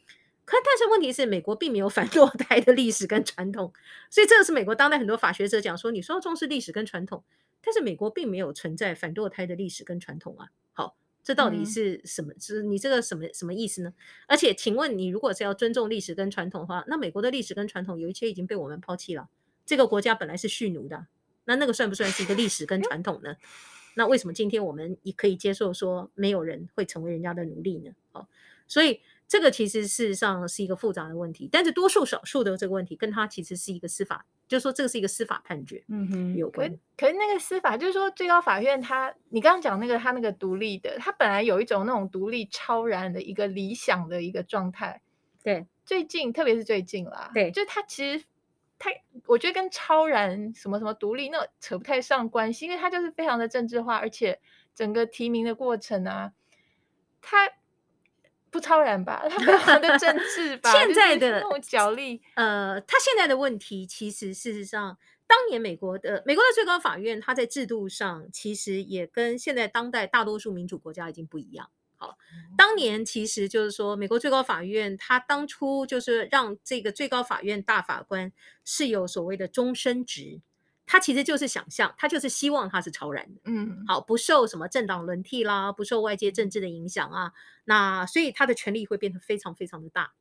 [0.46, 3.72] 可但是问题是，美国并没有反堕胎的历史跟传统，
[4.10, 7.24] 所以这个是美国当代很多法学者讲说，你说要重视历史跟传统，
[7.66, 10.50] 但是美国并没有存在反堕胎的历史跟传统啊。
[10.72, 12.32] 好，这到底是什么？
[12.40, 13.92] 是、嗯、你这个什么什么意思呢？
[14.28, 19.28] 而且，请问你如果是要尊重历史跟传统的话，那美国的历史跟传统有一些已经被我们抛弃了。
[19.66, 21.08] 这个国家本来是蓄奴的，
[21.46, 23.36] 那那个算不算是一个历史跟传统呢？
[23.96, 27.92] 那为什么今天我们也可以接受说没有人会成为人家的奴隶呢？
[28.12, 28.28] 好，
[28.68, 36.70] 所以这个其实事实上是一个复杂的问题，但是多数少数的这个问题跟它其实是一个司法，就是说这个是一个司法判决，嗯哼，有关。
[36.96, 45.02] 可是那个司法就是说最高法院它，你刚刚讲那个它那个独立的，它本来有一种那种独立超然的一个理想的一个状态。
[45.44, 48.26] 对，最近特别是最近啦，对，就它其实。
[48.78, 48.92] 他
[49.26, 54.38] 我觉得跟超然什么什么独立那扯不太上关系，因为他就是非常的政治化，而且
[54.76, 56.34] 整个提名的过程啊，
[57.22, 57.50] 他
[58.56, 60.72] 不超然吧，他非常的政治吧。
[60.72, 71.70] 现在的那种角力，呃，他现在的问题其实事实上，当年美国的美国的最高法院，它在制度上其实也跟现在当代大多数民主国家已经不一样。
[71.98, 72.18] 好，
[72.58, 78.32] 当年其实就是说，美国最高法院他当初就是让这个最高法院大法官
[78.64, 80.40] 是有所谓的终身职，
[80.86, 87.34] 他其实就是想象，他就是希望他是超然的，嗯，好，不受什么政党轮替啦，不受外界政治的影响啊，
[87.66, 90.14] 那所以他的权力会变得非常非常的大。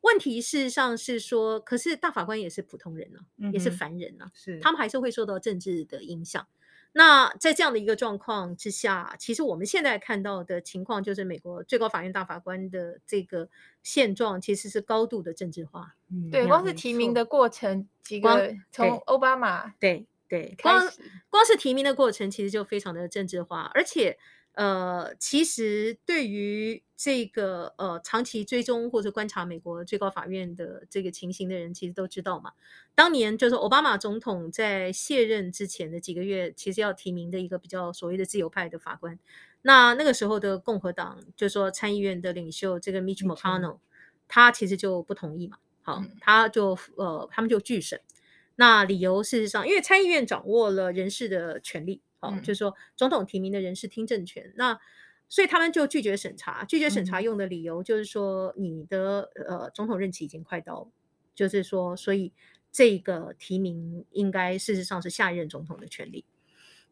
[0.00, 6.46] 问题事实上是说，可是大法官也是普通人啊，嗯、也是凡人啊，是他们还是会受到政治的影响。
[6.92, 13.48] 那在这样的一个状况之下，其实我们现在看到的情况就是，美国最高法院大法官的这个
[13.82, 15.94] 现状其实是高度的政治化。
[16.10, 20.80] 嗯，对，光是提名的过程，几个从奥巴马对对，光
[21.28, 24.18] 光是提名的过程，其实就非常的政治化，而且。
[24.54, 32.52] 呃，其实对于这个呃长期追踪或者观察美国最高法院的这个情形的人，其实都知道嘛。
[32.94, 39.18] 当年就是奥巴马总统在卸任之前的几个月，其实要提名的一个比较所谓的自由派的法官。
[39.62, 43.78] 那那个时候的共和党，就是说参议院的领袖这个 Mitch McConnell，
[44.26, 45.58] 他其实就不同意嘛。
[45.82, 48.00] 好，他就呃他们就拒审。
[48.56, 52.02] 那理由事实上，因为参议院掌握了人事的权力。
[52.20, 54.80] 哦，就是说总统提名的人是听证权，嗯、那
[55.28, 56.64] 所以他们就拒绝审查。
[56.64, 60.90] 拒绝审查用的理由就是说，你的、嗯、呃总统任期已经快到，
[61.34, 62.32] 就是说，所以
[62.70, 66.24] 这个提名应该事实上是下一任总统的权利。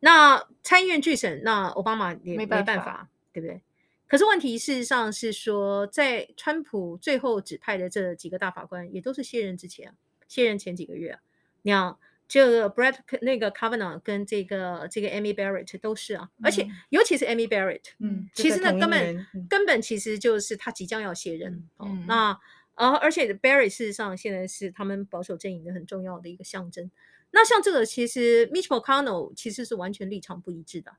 [0.00, 3.60] 那参议院拒审，那奥巴马也没办法，对不对？
[4.06, 9.94] 可是问题事实上是说，在川普最后指派的这几个大法官，也都是卸任之前，
[10.26, 11.20] 卸任前几个月啊，
[11.60, 12.00] 你要。
[12.28, 22.38] 这个 Brett 那个 Kavanaugh 跟这个这个 Amy Barrett 都是啊，嗯、而且尤其是 Amy Barrett，嗯，其实那根本、嗯、根本其实就是他即将要卸任，嗯，哦、那
[22.74, 26.90] 而而且 Barrett 事实上现在是他们保守阵营的很重要的一个象征。
[27.30, 30.92] 那像这个其实 Mitch McConnell 其实是完全立场不一致的，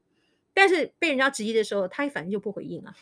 [0.53, 2.95] 但是被人家质疑的时候，他反正就不回应啊，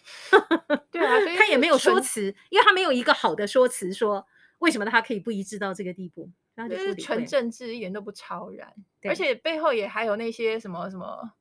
[0.92, 4.28] 对啊， 他也没有说辞，因为他没有一个好的说辞说
[4.60, 6.30] 为什么他可以不一致到这个地步。
[6.58, 11.34] 那就是纯政治，一点都不超然，而且背后也还有那些什么什么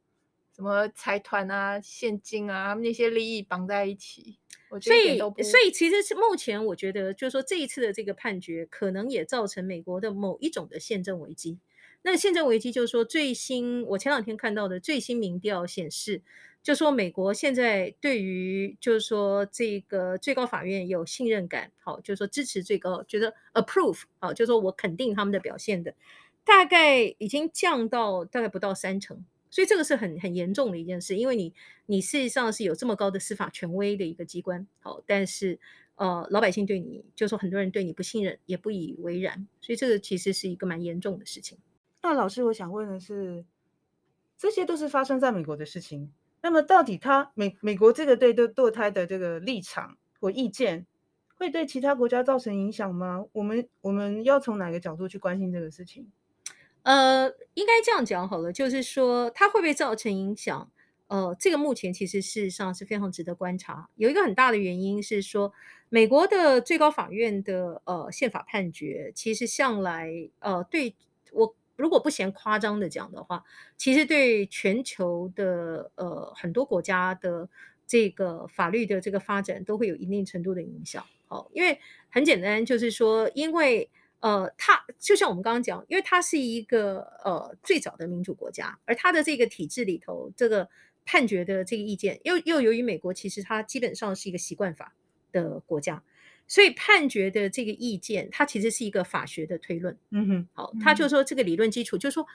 [0.55, 4.39] 什么财团啊、现金啊那些利益绑在一起。
[4.83, 11.61] 所以，所以其实是目前我觉得，就是说这一次的这个判决，可能也造成美国的某一种的宪政危机。
[12.03, 16.23] 那现在危机就是说，最新我前两天看到的最新民调显示。
[16.63, 25.95] 就说美国现在对于就是说这个最高法院有信任感，好，就是说支持最高，觉得 approve，好，就是说我肯定他们的表现的，
[26.45, 31.55] 大概已经降到大概不到三成，所以这个是很很严重的一件事，因为你
[31.87, 35.61] 你事实上是有这么高的司法权威的一个机关，好，但是
[35.95, 41.59] 呃老百姓对你，就说很多人对你不信任，也不以为然，所以这个其实是一个蛮严重的事情。
[42.07, 43.45] 那老师，我想问的是，
[44.38, 50.87] 这些都是发生在美国的事情，那么到底他美美国这个对堕堕胎的这个立场或意见，
[51.35, 53.25] 会对其他国家造成影响吗？
[53.33, 56.09] 我们我们要从哪个角度去关心这个事情？
[56.85, 60.71] 呃，应该这样讲好了，就是说它会不会造成影响？
[61.09, 63.90] 呃，这个目前其实事实上是非常值得观察。
[63.97, 65.53] 有一个很大的原因是说，
[65.88, 70.95] 美国的最高法院的呃宪法判决，其实向来呃对
[71.33, 73.45] 我如果不嫌夸张的讲的话，
[73.77, 77.49] 其实对全球的呃很多国家的
[77.87, 81.05] 这个法律的这个发展都会有一定程度的影响。
[81.29, 90.69] 哦，因为很简单，就是说，因为呃，它就像我们刚刚讲，因为它是一个呃最早的民主国家，而它的这个体制里头，这个
[91.05, 94.95] 判决的这个意见，又又由于美国其实它基本上是一个习惯法
[95.33, 96.03] 的国家，
[96.47, 99.97] 所以判决的这个意见，它其实是一个法学的推论。
[100.11, 102.27] 嗯哼，好，他就是说这个理论基础，就是说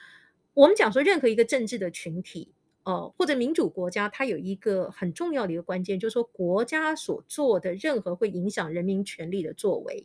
[0.54, 2.52] 我们讲说任何一个政治的群体。
[2.84, 10.04] 哦，或者民主国家，它有一个很重要的一个关键，就是说国家所做的任何会影响人民权利的作为，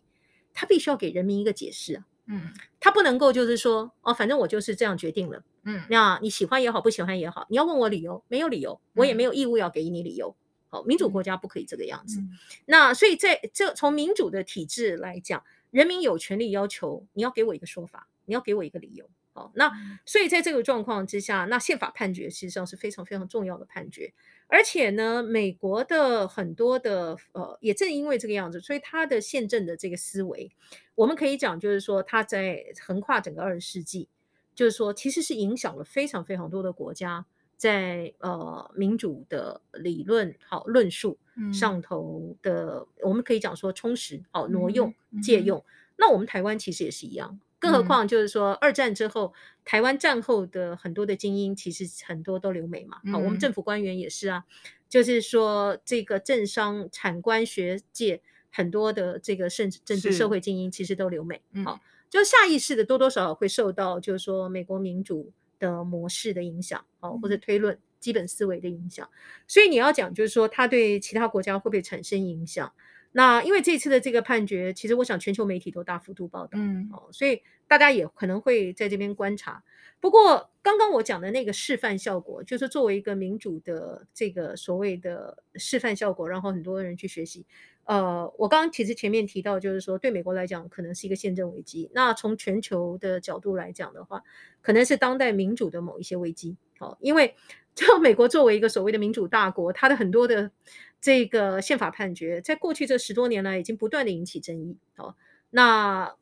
[0.54, 2.06] 它必须要给人民一个解释啊。
[2.28, 5.44] 嗯，它不能够就是说，哦，反正我就是这样决定了。
[5.64, 10.36] 嗯，那你喜欢也好，不喜欢也好，你要问我理由，没有理由，我也没有义务要给你理由。
[10.78, 12.20] 好，民主国家不可以这个样子。
[12.20, 19.10] 嗯，那所以在这从民主的体制来讲，人民有权利要求你要给我一个说法，你要给我一个理由。
[19.34, 19.72] 哦，那
[20.04, 24.12] 所以在这个状况之下，那宪法判决实际上是非常非常重要的判决，
[24.48, 30.52] 而且呢，美国的很多的呃，也正因为这个样子，所以他的宪政的这个思维，
[30.96, 34.10] 我们可以讲就是说，他在横跨整个二十世纪，
[34.56, 37.24] 就是说其实是影响了非常非常多的国家
[37.58, 41.18] 在呃民主的理论好论述
[41.52, 45.66] 上头的，嗯、我们可以讲说充实好挪用借用，
[45.98, 47.40] 那我们台湾其实也是一样。
[47.60, 52.98] 更何况，就是说，二战之后，嗯、台湾战后的很多的精英，其实很多都留美嘛。
[53.12, 54.46] 好、嗯，我们政府官员也是啊，
[54.88, 61.42] 就是说，这个政商产官学界很多的这个甚至政治社会精英，其实都留美。
[61.66, 61.80] 好、嗯，
[62.12, 69.10] 就下意识的多多少少会受到，就是说美国民主的模式的影响，哦，或者推论基本思维的影响。
[69.48, 72.72] 所以你要讲，就是说，它对其他国家会不会产生影响？
[73.18, 79.64] 那因为这次的这个判决，其实我想全球媒体都大幅度报道，嗯，哦，所以大家也可能会在这边观察。
[80.00, 87.44] 不过刚刚我讲的那个示范效果，就是作为一个民主的这个所谓的示范效果，然后很多人去学习。
[87.86, 91.90] 呃，我刚刚其实前面提到，就是说对美国来讲可能是一个宪政危机。
[91.96, 94.22] 那从全球的角度来讲的话，
[94.62, 96.56] 可能是当代民主的某一些危机。
[96.78, 97.34] 哦，因为
[97.74, 100.52] 就美国作为一个所谓的民主大国，它的很多的。
[101.00, 104.78] 这个宪法判决在过去这十多年来已经不断的引起争议。
[104.98, 105.16] 哦，
[105.52, 106.16] 那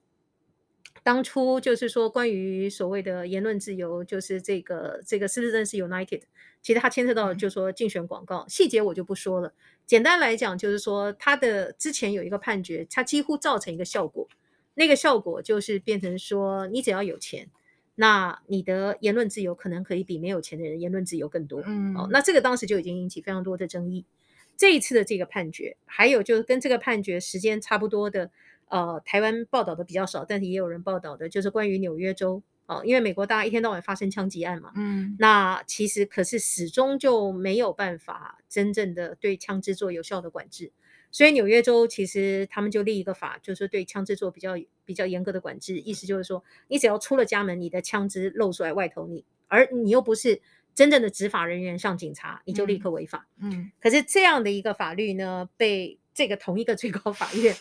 [1.03, 6.21] 当初就是说关于所谓的言论自由，就是这个这个 Citizens United，
[6.61, 9.53] 其实它牵涉到就是说竞选广告，细节我就不说了。
[9.85, 14.27] 简单来讲就是说，它的之前有一个判决，它几乎造成一个效果，
[14.73, 17.49] 那个效果就是变成说，你只要有钱，
[17.93, 21.61] 那你的言论自由可能可以比没有钱的人言论自由更多。
[21.65, 24.05] 嗯，哦，那这个当时就已经引起非常多的争议。
[24.57, 28.31] 这一次的这个判决，还有就是跟这个判决时间差不多的，
[28.69, 40.71] 呃，台湾报道的比较少，但是也有人报道的，就是关于纽约州哦，因为美国大家一天到晚发生枪击案嘛，嗯，那其实可是始终就没有办法真正的对枪支做有效的管制，
[41.11, 44.53] 所以纽约州其实他们就立一个法，就是对枪支做比较
[44.85, 50.41] 比较严格的管制，意思就是说，你只要出了家门，你的枪支露出来外头，你而你又不是。
[50.75, 53.27] 真正的执法人员像警察，你就立刻违法。
[53.39, 57.55] 嗯，嗯，可是这样的一个法律呢，被这个同一个最高法院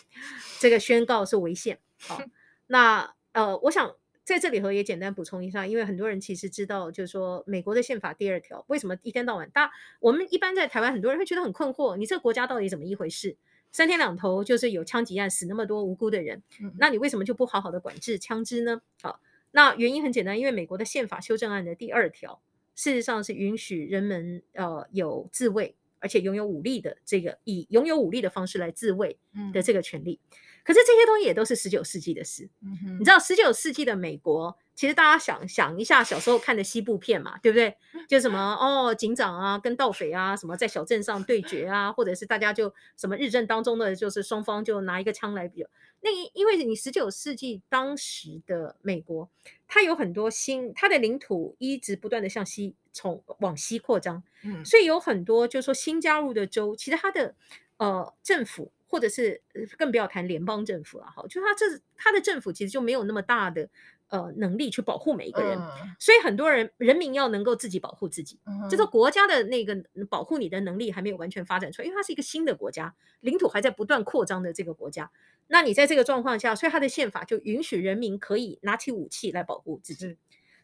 [0.59, 1.79] 这个宣告是违宪。
[2.01, 2.21] 好，
[2.67, 13.37] 那呃，我想在这里头也简单补充一下，因为很多人其实知道，就是说美国的宪法第二条为什么一天到晚，大我们一般在台湾很多人会觉得很困惑，你这个国家到底怎么一回事？
[13.71, 16.43] 三天两头就是有枪击案，死那么多无辜的人，
[16.77, 18.81] 那你为什么就不好好的管制枪支呢？
[19.01, 22.41] 好，那原因很简单，因为美国的宪法修正案的第二条。
[22.75, 29.17] 事实上是允许人们呃有自卫，而且拥有武力的这个以拥有武力的方式来自卫
[29.53, 30.19] 的这个权利。
[30.29, 32.49] 嗯、可是这些东西也都是十九世纪的事。
[32.63, 37.77] 嗯、你知道十九世纪的美国，其实大家想想一下小时候看的西部片嘛，对不对？
[38.09, 45.63] 就什么哦警长啊跟盗匪啊什么在小镇上对决啊，或者是大家就什么日正当中的就是双方就拿一个枪来比。
[46.01, 49.29] 那因为你十九世纪当时的美国，
[49.67, 57.35] 它有很多新，它的领土一直不断的向西从往西扩张，嗯，所以有很多就是说新加入的州，其实它的
[57.77, 58.71] 呃政府。
[58.95, 59.41] 或者是
[59.77, 61.65] 更不要谈联邦政府了哈，就他这
[61.97, 63.69] 他的政府其实就没有那么大的
[64.07, 65.69] 呃能力去保护每一个人，嗯、
[65.99, 69.75] 所以很多人人民要能够自己保护自己，嗯、就是国家的那个
[70.09, 75.11] 保护你的能力还没有完全发展出来，因为它是一个新的国家，领土还在不断扩张的这个国家，
[75.47, 80.15] 那你在这个状况下，所以他的宪法就允许人民可以拿起武器来保护自己，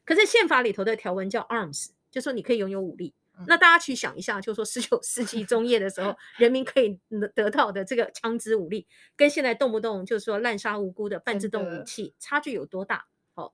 [0.06, 3.14] 可是宪法里头的条文叫 arms，就说你可以拥有武力。
[3.48, 7.00] 那大家去想一下，就是说十九世纪中叶的时候，人民可以
[7.36, 13.06] 得到的这个枪支武力，跟现在动不动就是说滥杀无辜的半自动武器差距有多大？
[13.34, 13.54] 好，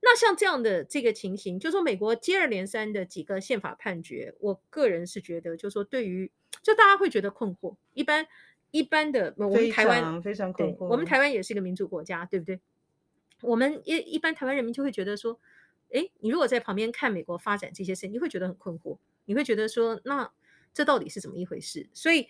[0.00, 6.30] 那像这样的这个情形，就是说美国接二连三的几个宪法判决，我个人是觉得，就是说对于
[6.62, 7.76] 就大家会觉得困惑。
[7.92, 8.26] 一般
[8.70, 12.60] 一般的，我们台湾非常困惑，我们台湾也是一个民主国家，对不对？
[13.40, 15.38] 我们一一般台湾人民就会觉得说，
[15.92, 18.98] 哎，你如果在旁边看美国发展这些事情，你会觉得很困惑。
[19.26, 20.30] 你会觉得说，那
[20.72, 21.88] 这到底是怎么一回事？
[21.92, 22.28] 所以，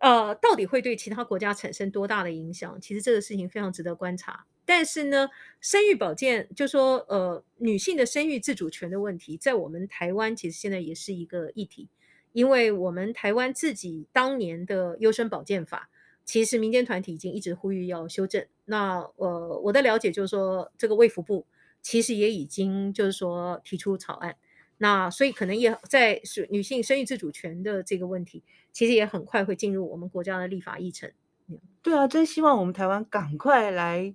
[0.00, 2.80] 呃，到底会对其他国家产生多大的影响？
[2.80, 4.44] 其实这个事情非常值得观察。
[4.64, 5.28] 但是呢，
[5.60, 11.88] 生育保健，就说呃，女性的生育自主权的问题，在我们台湾其实现在也是一个议题，
[12.32, 15.88] 因为我们台湾自己当年的优生保健法，
[16.24, 18.44] 其实民间团体已经一直呼吁要修正。
[18.64, 21.46] 那呃，我的了解就是说，这个卫福部
[21.80, 24.36] 其实也已经就是说提出草案。
[24.78, 31.10] 那所以可能也在是女性生育自主权的这个问题，其实也很快会进入我们国家的立法议程。
[31.80, 34.14] 对啊，真希望我们台湾赶快来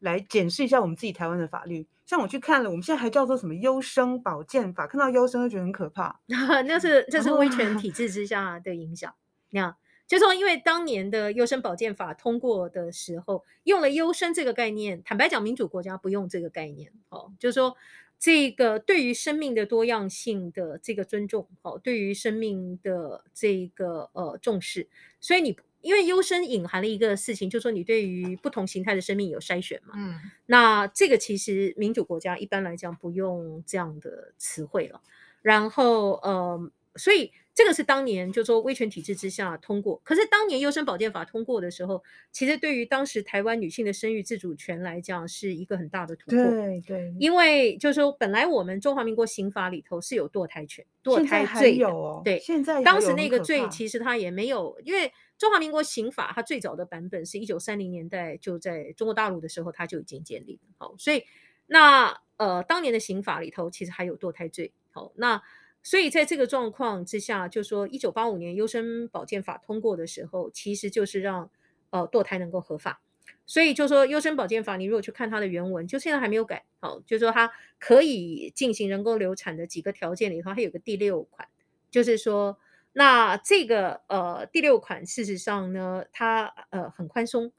[0.00, 1.86] 来检视一下我们自己台湾的法律。
[2.04, 6.20] 像我去看了，我们现在还叫做什么优生保健法，看到优生就觉得很可怕。
[6.28, 9.14] 那是这是威权体制之下的影响。
[9.50, 16.92] 那、哦、就说因为当年的优生保健法通过的时候，用了优生这个概念，坦白讲，民主国家不用这个概念。
[17.08, 17.76] 哦，就是说。
[18.22, 24.86] 这个对于生命的多样性的这个尊重，哦，对于生命的这个呃重视，
[25.18, 35.02] 所以你因为优生隐含了一个事情，就是说你对于不同形态的生命有筛选嘛，嗯，那这个其实民主国家一般来讲不用这样的词汇了，
[35.42, 37.32] 然后呃，所以。
[37.54, 46.42] 这个是当年就说威权体制之下通过，可是当年优生保健法通过的时候，其实对于当时台湾女性的生育自主权来讲是一个很大的突破。
[46.42, 61.22] 对对，因为就是说本来我们中华民国刑法里头是有堕胎权、堕胎罪的，哦、对，现在当时那个罪其实它也没有，因为中华民国刑法它最早的版本是一九三零年代就在中国大陆的时候它就已经建立了，好，所以
[61.66, 65.42] 那呃当年的刑法里头其实还有堕胎罪，好，那。
[65.82, 71.50] 所以在这个状况之下，就说一九八五年优生保健法通过的时候，其实就是让
[71.90, 73.00] 呃堕胎能够合法。
[73.44, 76.64] 所以就说优生保健法，你如果去看它的原文，就现在还没有改。
[76.78, 81.48] 好，就说它可以进行人工流产的几个条件里头，它有个第六款，
[81.90, 82.58] 就是说
[82.92, 87.52] 那这个呃第六款事实上呢，它呃很宽松，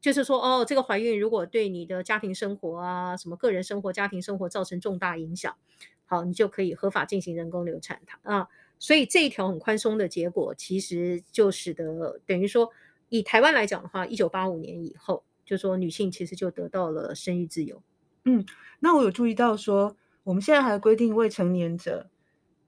[0.00, 5.56] 就是说哦这个怀孕如果对你的家庭生活啊什么个人生活、家庭生活造成重大影响。
[6.06, 8.48] 好，你就可以合法进行人工流产它啊，
[8.78, 12.70] 所以这一条很宽松的结果，其实就使得等于说，
[13.08, 17.82] 以台湾来讲的话，一九八五年以后，就说女性其实就得到了生育自由。
[18.24, 18.44] 嗯，
[18.80, 22.08] 那我有注意到说，我们现在还规定未成年者，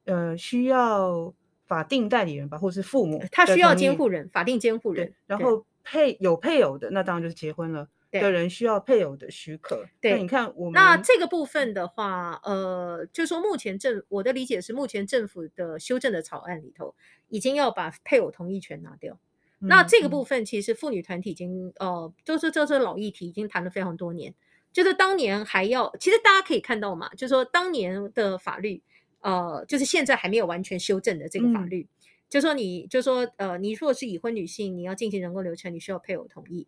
[0.05, 1.34] 呃，需要
[1.66, 7.89] 法定代理人吧，或是父母，他需要监护人，法定监护人，然后配有配偶的，那当然就是结婚了。
[8.11, 9.86] 的人需要配偶的许可。
[10.00, 16.94] 对，那你看我们那这个部分的话，呃，就是说目前政我的理解是，目前政府的修正的草案里头，
[17.28, 19.18] 已经要把配偶同意权拿掉。
[19.61, 24.34] 嗯、那这个部分其实妇女团体已经呃，就是这是老议题，已经谈了非常多年。
[24.72, 28.82] 就是当年还要，其实大家可以看到嘛，就是说当年的法律，
[29.20, 31.88] 呃，就是现在还没有完全修正的这个法律，嗯、
[32.28, 36.66] 就是说你，就是说呃，你如果是已婚女性，你要进行人工流产，你需要配偶同意。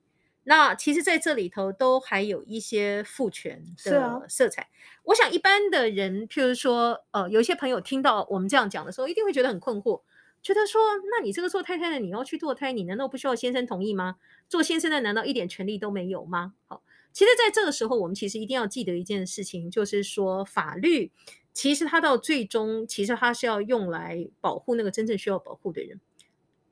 [0.49, 4.63] 那其实，在这里头都还有一些父权的色彩。
[4.63, 4.69] 啊、
[5.05, 10.01] 我想，一般的人，譬如说，呃，有一些朋友听到我们这样讲的时候，一定会觉得很困惑，
[10.43, 10.81] 觉得说，
[11.11, 14.17] 那你这个做太太的，你要去堕胎，你难道不需要先生同意吗？
[14.49, 16.55] 做先生的难道一点权利都没有吗？
[16.67, 16.83] 好，
[17.13, 21.13] 其实，在这个时候，我们其实一定要记得一件事情，就是说，法律
[21.53, 26.01] 其实它到最终，其实它是要用来保护那个真正需要保护的人。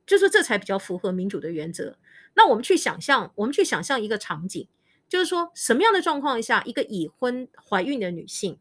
[0.07, 1.97] 就是这才比较符合民主的原则。
[2.37, 4.67] 那我们去想象，我们去想象一个场景，
[5.09, 8.59] 就是说什么样的状况下，一个已婚怀孕的女性，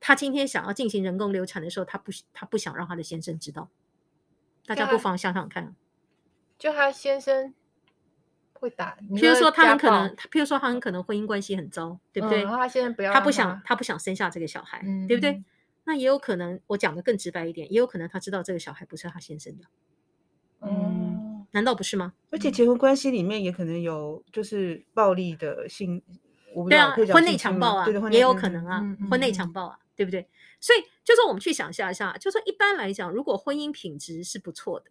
[0.00, 3.68] 她今天想要进行人工流产的时候，她不她不想让她的先生知道。
[4.64, 5.76] 大家不妨想想看，
[6.58, 7.52] 就她先生
[8.54, 12.44] 会打，譬如说他很可能，譬如说他很可能婚姻关系很糟，对不对？
[12.44, 15.44] 他现在不要，他不想，他不想生下这个小孩，嗯、对不对？
[15.84, 19.64] 那也有可能，我讲的更直白一点，也有可能他知道这个小孩不是他先生的。
[21.50, 22.12] 嗯，难道不是吗？
[22.30, 26.02] 而且结婚关系里面也可能有就是暴力的性，
[26.54, 30.28] 我不知对啊，婚内强暴啊，对对也有可能啊，嗯嗯婚内嗯强暴啊，对不对？
[30.60, 34.90] 所以就说我们去想象一下，就说一般来讲，如果婚姻品质是不错的，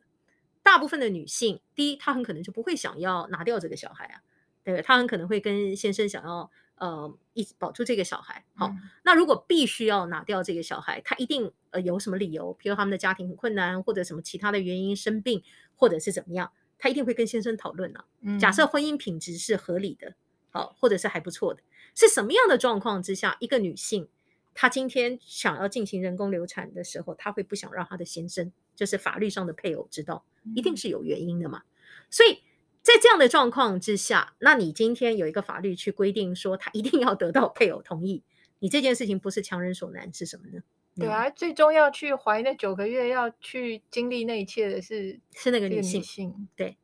[0.64, 4.22] 大部分的女性，第一，她很可能就不会想要拿掉这个小孩啊，
[4.64, 4.82] 对不对？
[4.82, 8.46] 她很可能会跟先生想要呃一起保住这个小孩。
[8.56, 15.44] 好，嗯那如果必须要拿掉这个小孩，她一定呃有什么理由，比如他们的家庭很困难，或者什么其他的原因生病，
[15.76, 18.06] 或者是怎么样，他一定会跟先生讨论啊。
[18.22, 20.16] 嗯假设婚姻品质是合理的，
[20.50, 21.62] 好，或者是还不错的，
[21.94, 24.08] 是什么样的状况之下，一个女性
[24.56, 30.26] 她今天想要进行人工流产的时候，她会不想让她的先生，就是法律上的配偶知道，
[30.56, 31.62] 一定是有原因的嘛。
[32.10, 32.42] 所以
[32.82, 38.24] 在这样的状况之下，那你今天有一个法律去规定说，她一定要得到配偶同意，
[38.60, 40.64] 你这件事情不是强人所难是什么呢？
[41.00, 46.48] 对啊，最终要去怀那九个月，要去经历那一切的是是那个这个女性。
[46.56, 46.78] 对。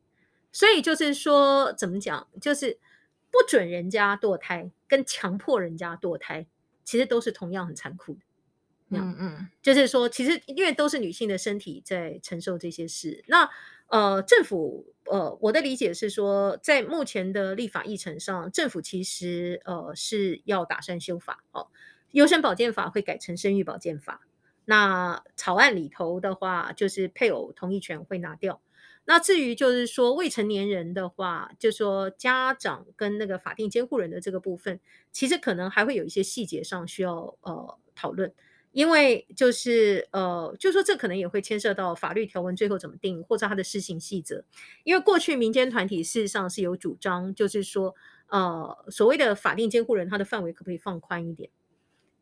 [0.51, 2.27] 所以就是说，怎么讲？
[2.39, 2.77] 就是
[3.31, 6.45] 不准人家堕胎，跟强迫人家堕胎，
[6.83, 8.19] 其实都是同样很残酷的。
[8.89, 13.23] 嗯嗯，就是说，其实因为都是女性的身体在承受这些事。
[13.27, 13.49] 那
[13.87, 21.69] 呃，政府呃，我的理解是说，在目前的立法议程上，政府其实呃是要打算修法哦，
[22.13, 24.21] 优生保健法会改成生育保健法。
[24.65, 28.61] 那草案里头的话，就是配偶同意权会拿掉。
[29.05, 34.79] 那至于就是说未成年人的话，就说家长跟那个法定监护人的这个部分，
[35.11, 38.33] 其实可能还会有一些细节上需要呃讨论。
[38.71, 44.43] 因为就是呃，就说这可能也会牵涉到法律条文最后怎么定，或者它的施行细则。
[44.83, 47.93] 因为过去民间团体事实上是有主张，就是说
[48.29, 51.51] 呃，所谓的法定监护人，他的范围可不可以放宽一点？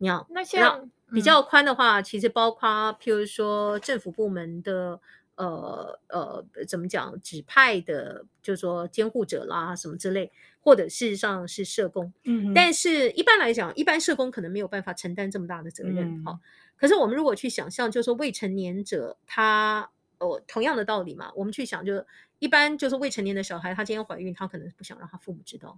[0.01, 2.67] 你要那像比较宽的话，其实包括
[2.99, 4.99] 譬如说政府部门的
[5.35, 12.11] 呃呃怎么讲指派的，就是说监护者啦什么之类，或者事实上是社工。
[12.23, 16.39] 嗯哼，但是一般来讲，一般社工可能没有办法承担这么大的责任，好、嗯。
[16.75, 19.87] 可是我们如果去想象，就是说未成年者他，
[20.17, 22.03] 哦，同样的道理嘛，我们去想，就
[22.39, 25.77] 一般就是未成年的小孩，他今天怀孕，他可能不想让他父母知道，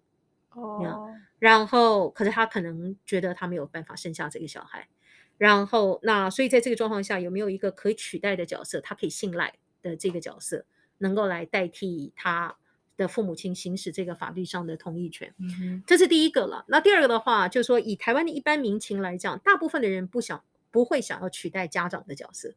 [0.55, 4.87] 哦，然后可是他可能觉得他没有办法生下这个小孩，
[5.37, 10.65] 然后那所以在这个状况下，有没有一个可以取代的角色，他可以信赖的这个角色，
[10.99, 12.55] 能够来代替他
[12.95, 15.33] 的父母亲行使这个法律上的同意权？
[15.39, 16.63] 嗯，这是第一个了。
[16.67, 22.53] 那第二个的话，就是说以台湾的一般民情来讲，大部分的人不想不会想要取代家长的角色，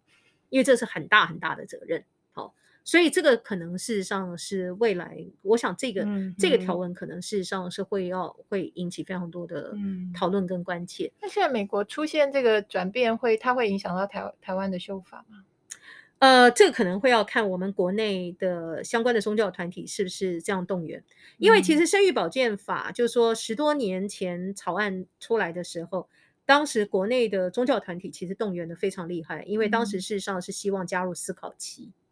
[0.51, 2.05] 因为这是很大很大的责任。
[2.33, 2.55] 好，
[2.87, 9.75] 所以这个可能事实上是未来，我想这个、嗯、这个条文可能事实上是会要会引起非常多的
[10.15, 11.13] 讨论跟关切。
[11.21, 15.43] 那现在美国出现这个转变会，会它会影响到台台湾的修法吗？
[16.21, 21.03] 呃，这个可能会要看我们国内的相关的宗教团体是不是这样动员，
[21.39, 26.09] 因为其实生育保健法，就是说十多年前草案出来的时候，
[26.45, 31.91] 当时国内的宗教团体其实动员的非常厉害，因为当时事实上是希望加入思考期。
[31.93, 32.06] 嗯，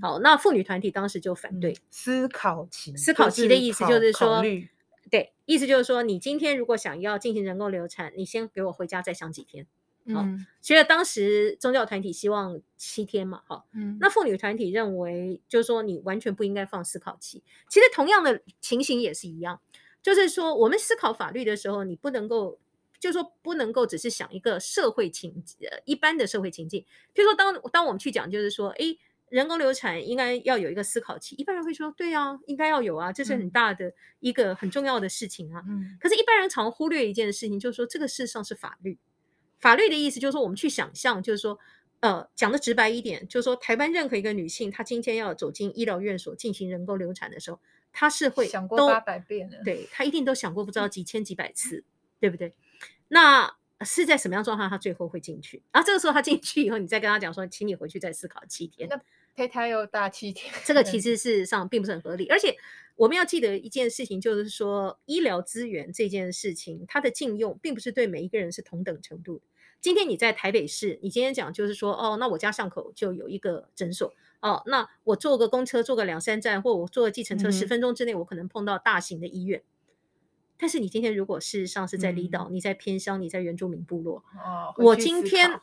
[0.00, 1.76] 好，那妇女团体当时就反对。
[1.90, 4.68] 思考期，思考期的意思就是说，就是
[5.10, 9.66] 对，意思就是说，你今天如果想要进行人工流产，你先给我回家再想几天。
[10.06, 17.42] 嗯，所以当时宗教团体希望七天嘛，好，嗯，那妇女团体认为，就是说你完全不应该放思考期。
[17.70, 19.62] 其实同样的情形也是一样，
[20.02, 22.58] 就是说我们思考法律的时候，你不能够，
[23.00, 26.82] 就是说不能够只是想一个社会情，呃，一般的社会情境。
[27.14, 28.98] 譬如说当，当当我们去讲，就是说，诶，
[29.34, 35.60] 人工流产应该要有一个思考期，一般人会说，对啊，应该要有啊，这是很大的一个很重要的事情啊。
[35.66, 38.96] 嗯，可是，一般人常忽略一件事情，就是说这个事实上是法律。
[39.58, 41.58] 法律的意思就是说，我们去想象，就是说，
[41.98, 47.58] 呃，讲的直白一点，就是说，台湾任何一个女性，她今天要走进医疗院所进行人工流产的时候，
[47.92, 51.82] 她是会想过八百遍的，对，她一定都想过不知道几千几百次，
[52.20, 52.54] 对不对？
[53.08, 55.60] 那是在什么样状况，她最后会进去？
[55.72, 58.88] 然后这个时候她进去以后，你再跟她讲说，请你回去再思考七天。
[58.88, 59.00] 那
[59.36, 61.00] 胚胎又大七天，这个其。
[61.04, 62.56] 实事实上并不是很合理，而且
[62.96, 69.42] 我们要记得一件事情，就是说医疗资源这件事情，它的禁用并不是对每一个人是同等程度的。
[69.82, 79.60] 今天你在台北市，你今天讲就是说，哦，那我家巷口就有一个诊所，哦，那我坐个公车坐个两三站，或我坐个计程车十分钟之内，我可能碰到大型的医院。
[79.60, 79.64] 嗯、
[80.56, 85.60] 但是你今天如果事实上是在离岛，嗯、你在偏乡，你在原住民部落，哦，我今天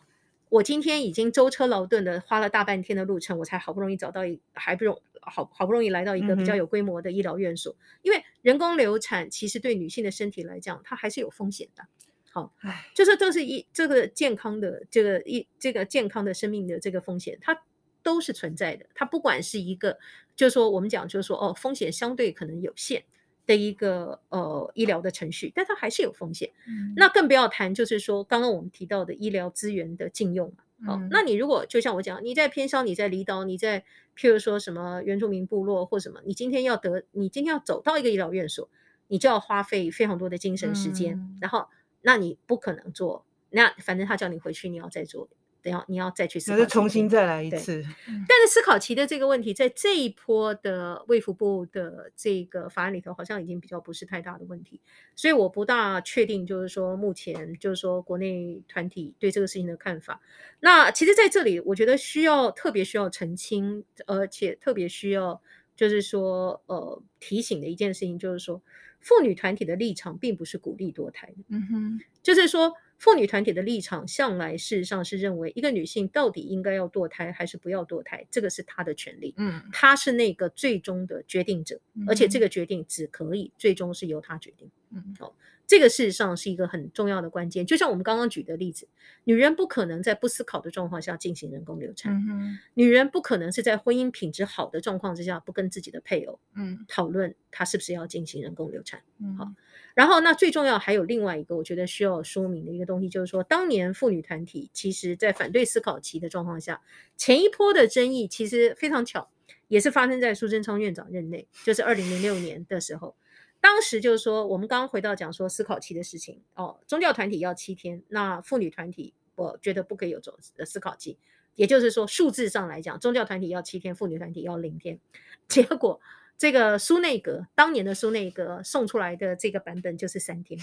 [0.51, 11.85] 我今天已经舟车劳顿的花了大半天的路程，我才好不容易找到一还不容好好不容易来到一个比较有规模的医疗院所，嗯、因为人工流产其实对女性的身体来讲，它还是有风险的。
[12.33, 12.53] 好，
[12.93, 17.63] 就是都是一这个健康的这个一这个健康的生命的这个风险，它
[18.03, 18.85] 都是存在的。
[18.93, 19.97] 它不管是一个
[20.35, 23.05] 就是说我们讲就是说哦，风险相对可能有限
[23.51, 26.49] 的一个呃医疗的程序，但它还是有风险。
[26.65, 30.53] 嗯、那更不要谈就是说刚刚我们提到的医疗资源的禁用。
[30.85, 33.83] 好，嗯、那你如果就像我讲，你在偏乡，你在离岛，你在
[34.17, 38.69] 譬如说什么原住民部落或什么，你今天要得，你今天要走到一个医疗院所，
[39.09, 41.67] 你就要花费非常多的精神时间，嗯、然后
[42.01, 45.27] 那你不可能做，那反正他叫你回去，你要再做。
[45.61, 47.83] 等下，你要再去思考，那就重新再来一次。
[48.27, 54.81] 但是思考期的这个问题，在这一波的卫福部的这个法案里头，好像已经比较不是太大的问题。
[55.15, 60.19] 所以我不大确定，就是说目前就是说国内团体对这个事情的看法。
[60.59, 65.41] 那其实在这里，我觉得需要特别需要澄清，而且特别需要
[65.75, 68.61] 就是说呃提醒的一件事情，就是说
[68.99, 71.33] 妇女团体的立场并不是鼓励堕胎。
[71.49, 72.73] 嗯哼，就是说。
[73.01, 79.33] 妇女团体的立场向来事实上是认为，一个女性到底应该要堕胎还是不要堕胎，这个是她的权利。
[79.37, 84.69] 嗯，她是那个最终的决定者，嗯、而且这个决定只可以最终是由她决定。
[84.91, 85.33] 嗯，好、哦，
[85.65, 87.65] 这个事实上是一个很重要的关键。
[87.65, 88.87] 就像我们刚刚举的例子，
[89.23, 99.01] 女人不可能在不思考的状况下进行人工流产，嗯、哼女人不可能是在婚姻品质好的状况之下不跟自己的配偶嗯讨论她是不是要进行人工流产。
[99.17, 99.51] 嗯，好。
[99.93, 106.81] 然后，那最重要还有另外一个，我觉得需要说明的一个东西，就是说，当年妇女团体其实在反对思考期的状况下，
[107.17, 109.29] 前一波的争议其实非常巧，
[109.67, 113.15] 也是发生在苏贞昌院长任内，就是二零零六年的时候。
[113.59, 121.17] 当时就是说，我们刚刚回到讲说思考期的事情哦，宗教团体要七天，那妇女团体我觉得不可以有这种思考期，
[121.55, 124.99] 也就是说数字上来讲，宗教团体要七天，妇女团体要零天，
[125.47, 125.99] 结果。
[126.41, 130.59] 这个苏内阁当年的苏内阁送出来的这个版本就是三天，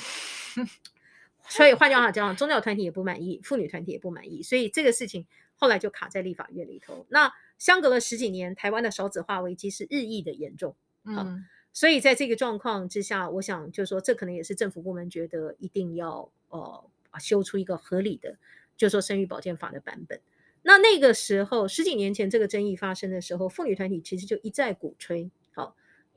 [1.49, 5.24] 所以换句话讲，宗教团体也不满意，妇女团体也不满意，所以这个事情
[5.55, 7.07] 后来就卡在立法院里头。
[7.11, 10.74] 那相隔了十几年，台湾的少子化危机是日益的严重，
[11.05, 18.37] 嗯，所以在这个状况之下，我想就是说，这可能也是政府部门觉得一定要呃修出一个合理的，
[18.76, 20.20] 就是说生育保健法的版本。
[20.62, 25.31] 那那个时候十几年前这个争议发生的时候，妇女团体其实就一再鼓吹。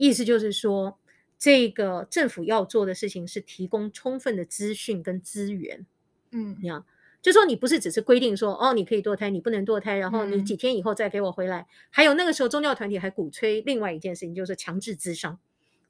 [0.02, 0.98] 意思就是说，
[1.38, 5.86] 这个政府要做的事情是提供充分的资讯跟资源。
[6.32, 6.84] 嗯，你看，
[7.22, 11.60] 就说你不是只是规定说，哦，你可以堕胎，你不能堕胎，然后你几天以后再给我回来。
[11.60, 15.38] 嗯、还有那个时候，宗教团体还鼓吹另外一件事情，就是强制咨商，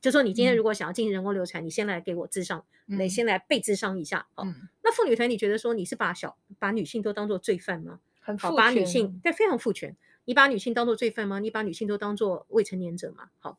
[0.01, 4.27] 就说你今天如果想要进行人工流产，嗯、你先来给我咨商，你先来被咨商一下。
[4.33, 8.01] 好，嗯、那妇女团体觉得说，你是把小把女性都当做罪犯吗？
[8.19, 9.95] 很好，把女性对非常父权，
[10.25, 11.39] 你把女性当做罪犯吗？
[11.39, 13.29] 你把女性都当做未成年者吗？
[13.39, 13.57] 好。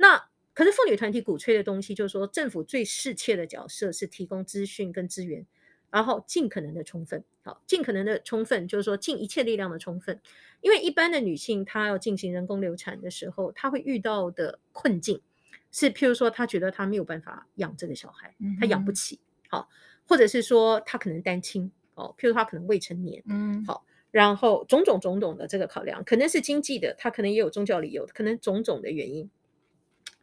[0.00, 5.46] 那可是妇女团体鼓吹的东西，就是说政府最适切的角色是提供资讯跟资源，
[5.90, 10.18] 然后尽可能的充分，好，尽可能的充分，就是说尽一切力量的充分。
[10.62, 15.20] 因为一般的女性她要进行人工流产的时候，她会遇到的困境
[15.70, 19.20] 是，譬如说她觉得她没有办法养这个小孩，她养不起，
[19.50, 19.68] 好，
[20.08, 29.30] 或者是说她可能单亲，哦，譬如她可能未成年，嗯，好，然后种种种种的这个考量，可能是经济的，她可能也有宗教理由，可能种种的原因。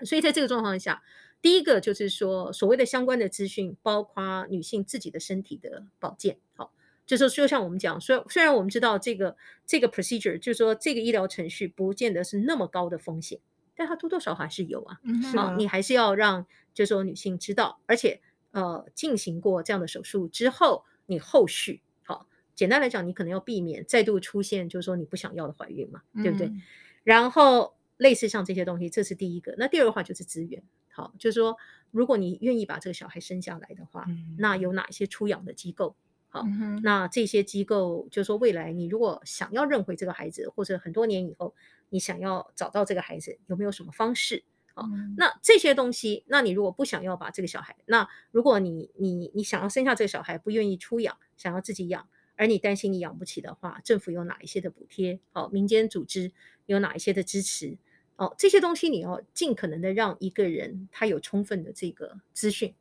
[0.05, 1.01] 所以在这个状况下，
[1.41, 6.71] 第一个就是说，所谓的相关的资讯，包括女性自己的身体的保健，好，
[7.05, 13.39] 就是说，就像我们讲，虽虽然我们知道这个这个 procedure，就是说这个医疗程序不见得是那么高的风险，
[13.75, 18.19] 但它多多少少还是有啊，嗯、啊，你还是要让就是说女性知道，而且
[18.51, 26.47] 呃进行过这样的手术之后，你后续好，简单来讲，你可能要避免再度出现就是说你不想要的怀孕嘛，对不对？
[26.47, 26.61] 嗯、
[27.03, 27.76] 然后。
[27.97, 29.55] 类似像这些东西，这是第一个。
[29.57, 31.57] 那第二个话就是资源，好，就是说，
[31.91, 35.95] 如果你愿意把这个小孩生下来的话，嗯、那有哪一些出养的机构？
[36.29, 41.55] 好，嗯、那这些机构就是说，未来你如果想要认回这个孩子，或者很多年以后
[41.89, 44.43] 你想要找到这个孩子，有没有什么方式？
[44.73, 55.19] 好，嗯、那这些东西，那你如果不想要把这个小孩，那如果你你你想要生下这个小孩，不愿意出养，想要自己养，而你担心你养不起的话，政府有哪一些的补贴？
[55.31, 56.31] 好，民间组织
[56.65, 57.77] 有哪一些的支持？
[58.17, 62.73] 哦，这些东西你要尽可能的让一个人他有充分的这个资讯，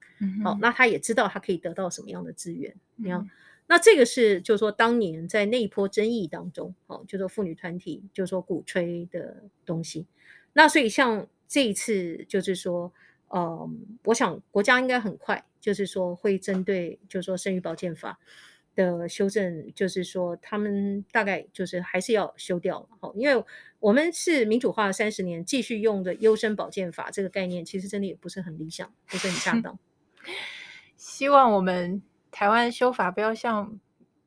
[0.43, 2.75] 好，那他也知道他可以得到什么样的资源。
[2.97, 3.31] 你看，嗯，
[3.67, 10.07] 那这个是就是说当年在那一波争议当中，哦，就是说妇女团体就是说鼓吹的东西。
[10.55, 12.91] 那所以像这一次就是说，
[13.29, 18.19] 嗯，我想国家应该很快就是说会针对就是说生育保健法。
[18.75, 23.43] 的修正就是说，他们大概就是还是要修掉了哈，因为
[23.87, 29.79] 我们是民主化三十年，继续用的优生保健法这个概念，其实真的也不是很理想，不是很恰当。
[30.99, 33.79] 希望我们台湾修法不要像，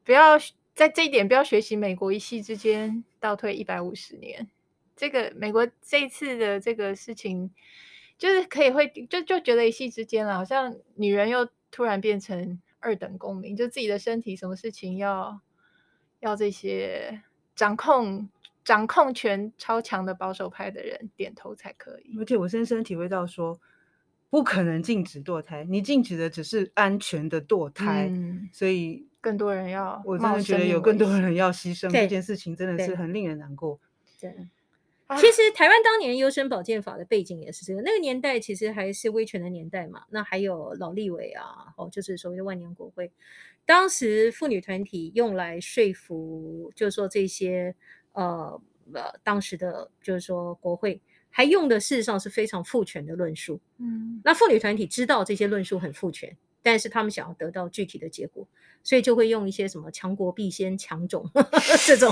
[0.06, 0.40] 不要
[0.74, 4.50] 在这一点不要学习美国一夕之间倒退一百五十年。
[4.96, 7.52] 这个美国这一次的这个事情，
[8.18, 15.42] 就是可以会就就觉得一夕之间了，好像女人又突然变成二等公民，就自己的身体，什么事情要
[16.22, 17.24] 要这些
[17.58, 18.30] 掌控
[18.70, 22.16] 掌控权超强的保守派的人点头才可以。
[22.20, 23.60] 而且我深深体会到说，
[24.30, 33.80] 不可能禁止堕胎，你禁止的只是安全的堕胎，嗯、所以更多人要，我真的觉得有更多人要牺牲，这件事情真的是很令人难过。
[34.22, 34.32] 对，
[35.18, 43.12] 其实台湾当年优生保健法的背景也是这个，那个年代其实还是威权的年代嘛，那还有老立委啊，哦，就是所谓的万年国会，
[43.66, 47.76] 当时妇女团体用来说服，就是说这些
[48.14, 48.62] 呃
[48.94, 51.02] 呃当时的，就是说国会。
[51.32, 58.48] 还用的事实上是非常父权的论述，嗯，那妇女团体知道这些论述很父权，但是他们想要得到具体的结果，
[58.82, 61.30] 所以就会用一些什么强国必先强种
[61.86, 62.12] 这种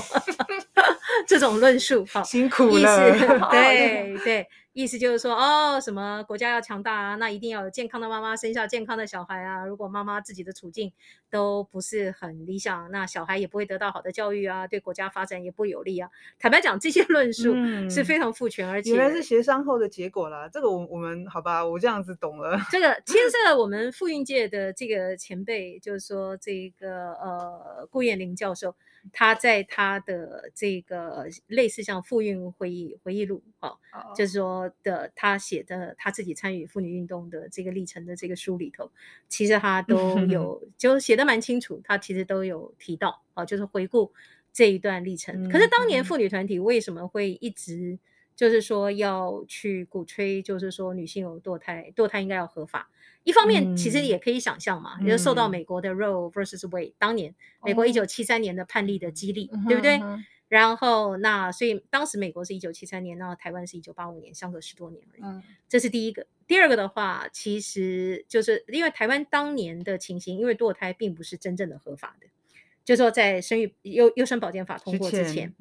[1.27, 4.47] 这种论述，好辛苦了，意思对对。
[4.77, 7.15] 意思就是说，哦，什么国家要强大啊？
[7.15, 9.65] 那一定要有健康的妈妈生下健康的小孩啊！
[9.65, 10.93] 如果妈妈自己的处境
[11.31, 16.11] 都不是很理想，那小孩也不会得到好的教育啊，对国家发展也不有利啊。
[16.37, 17.55] 坦白讲，这些论述
[17.89, 20.47] 是非常父权，嗯、而且原来是协商后的结果啦。
[20.47, 22.59] 这个我我们好吧，我这样子懂了。
[22.69, 28.75] 这个其实这个我们妇运界的这个前辈，就是说这个呃顾艳玲教授。
[29.13, 38.91] 他在他的这个类似像妇运回忆回忆录，哈、哦，就是说的他写的他自己参与妇女运动的这个历程的这个书里头，
[39.27, 44.11] 其实他都 有就写的蛮清楚，他其实都有提到，啊，就是回顾
[44.51, 45.49] 这一段历程。
[45.49, 47.97] 可是当年妇女团体为什么会一直
[48.35, 52.89] 就是说要去鼓吹，就是说女性有堕胎，堕胎应该要合法？
[53.27, 59.97] 一方面，其实也可以想象嘛，也、嗯、就受到美国的 Roe versus Wade 当年美国一九七三年的判例的激励，哦、对不对？
[59.97, 65.21] 嗯、然后那所以当时美国是一九七三年，然后台湾是一九八五年，相隔十多年而已。
[65.21, 66.25] 嗯、这是第一个。
[66.47, 72.27] 第二个的话，其实就是因为台湾当年的情形，因为堕胎并不是真正的合法的，
[72.85, 75.53] 就是说在生育优优生保健法通过之前。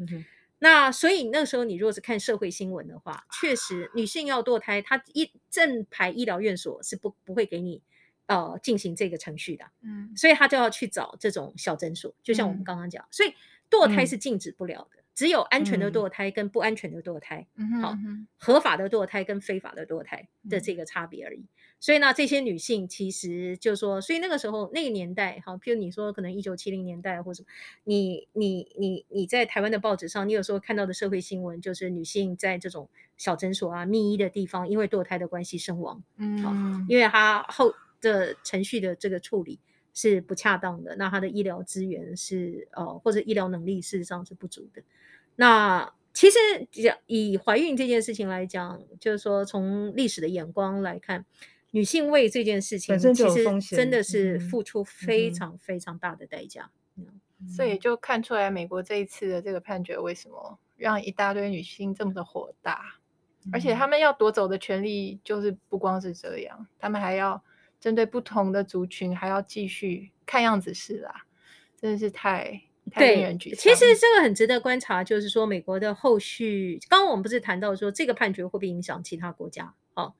[0.59, 7.83] 那所以那时候，你如果是看社会新闻的话，确实女性要堕胎，她一正牌医疗院所是不不会给你
[8.27, 13.35] 呃进行这个程序的，嗯，所以她就要去找这种小诊所，就像我们刚刚讲，嗯、所以
[13.71, 14.97] 堕胎是禁止不了的。
[14.97, 17.97] 嗯只有安全的堕胎跟不安全的堕胎，嗯、好，
[18.37, 21.47] 合法的堕胎跟非法的堕胎的这个差别而已。
[21.79, 27.49] 嗯、所以呢，这些女性其实就是说，所以那个时候那个年代，哈，譬如你说可能一九七零年代或者什么，
[27.85, 36.53] 你你你你在台湾的报纸上，你有时候看到的社会新闻就是女性在这种小诊所啊、密医的地方，因为堕胎的关系身亡，嗯，好，
[36.89, 39.59] 因为她后的程序的这个处理
[39.95, 44.83] 是不恰当的，那她的医疗资源是呃或者医疗能力事实上是不足的。
[45.37, 46.39] 那其实
[47.07, 51.27] 以怀孕这件事情来讲，就是说从历史的眼光来看，
[51.77, 56.70] 女性为这件事情其实真的是付出非常非常大的代价。
[57.47, 62.97] 所以就看出来美国这一次的这个判决为什么让一大堆女性这么的火大，
[63.53, 67.45] 而且他们要夺走的权利就是不光是这样，他们还要
[67.79, 71.27] 针对不同的族群还要继续，看样子是啦，
[71.79, 72.62] 真的是太。
[72.95, 79.74] 对，其实这个很值得观察，就是说美国的后续，刚刚我们不是谈到说这个判决会不会影响其他国家？
[79.95, 80.14] 哦，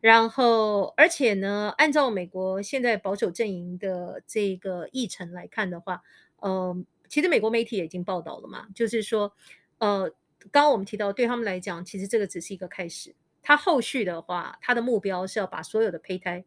[0.00, 6.02] 然后而且呢，按照美国现在保守阵营的这个议程来看的话，
[6.36, 6.76] 呃，
[7.08, 9.32] 其实美国媒体也已经报道了嘛，就是说，
[9.78, 10.08] 呃，
[10.52, 16.44] 刚刚我们提到对他们来讲，其实这个只是一个开始，他后续的话，他的目标是要把所有的胚胎，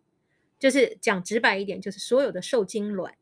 [0.57, 3.15] 就是讲直白一点，就是所有的受精卵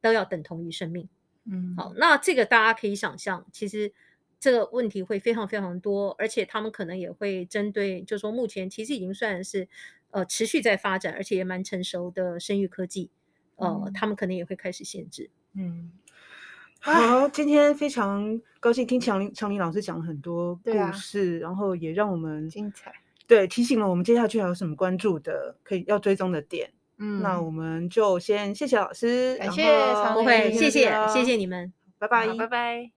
[0.00, 1.08] 都要等同于生命。
[1.44, 3.92] 嗯，好，那这个大家可以想象，其实
[4.40, 9.68] 这个问题会非常非常多，而且他们可能也会针对，就是说目前其实已经算是
[10.10, 13.10] 呃持续在发展，而且也蛮成熟的生育科技，
[13.56, 15.28] 呃，嗯、他们可能也会开始限制。
[15.54, 15.90] 嗯，
[16.78, 22.92] 好，今天非常高兴听长长林老师讲了很多故事，啊、然后也让我们精彩，
[23.26, 26.70] 对，提醒了我们接下去还有什么关注的，可以要追踪的点。
[26.98, 29.64] 嗯，那我们就先谢谢老师，感谢
[29.94, 32.86] 常会，谢谢谢谢你们，拜拜，拜拜。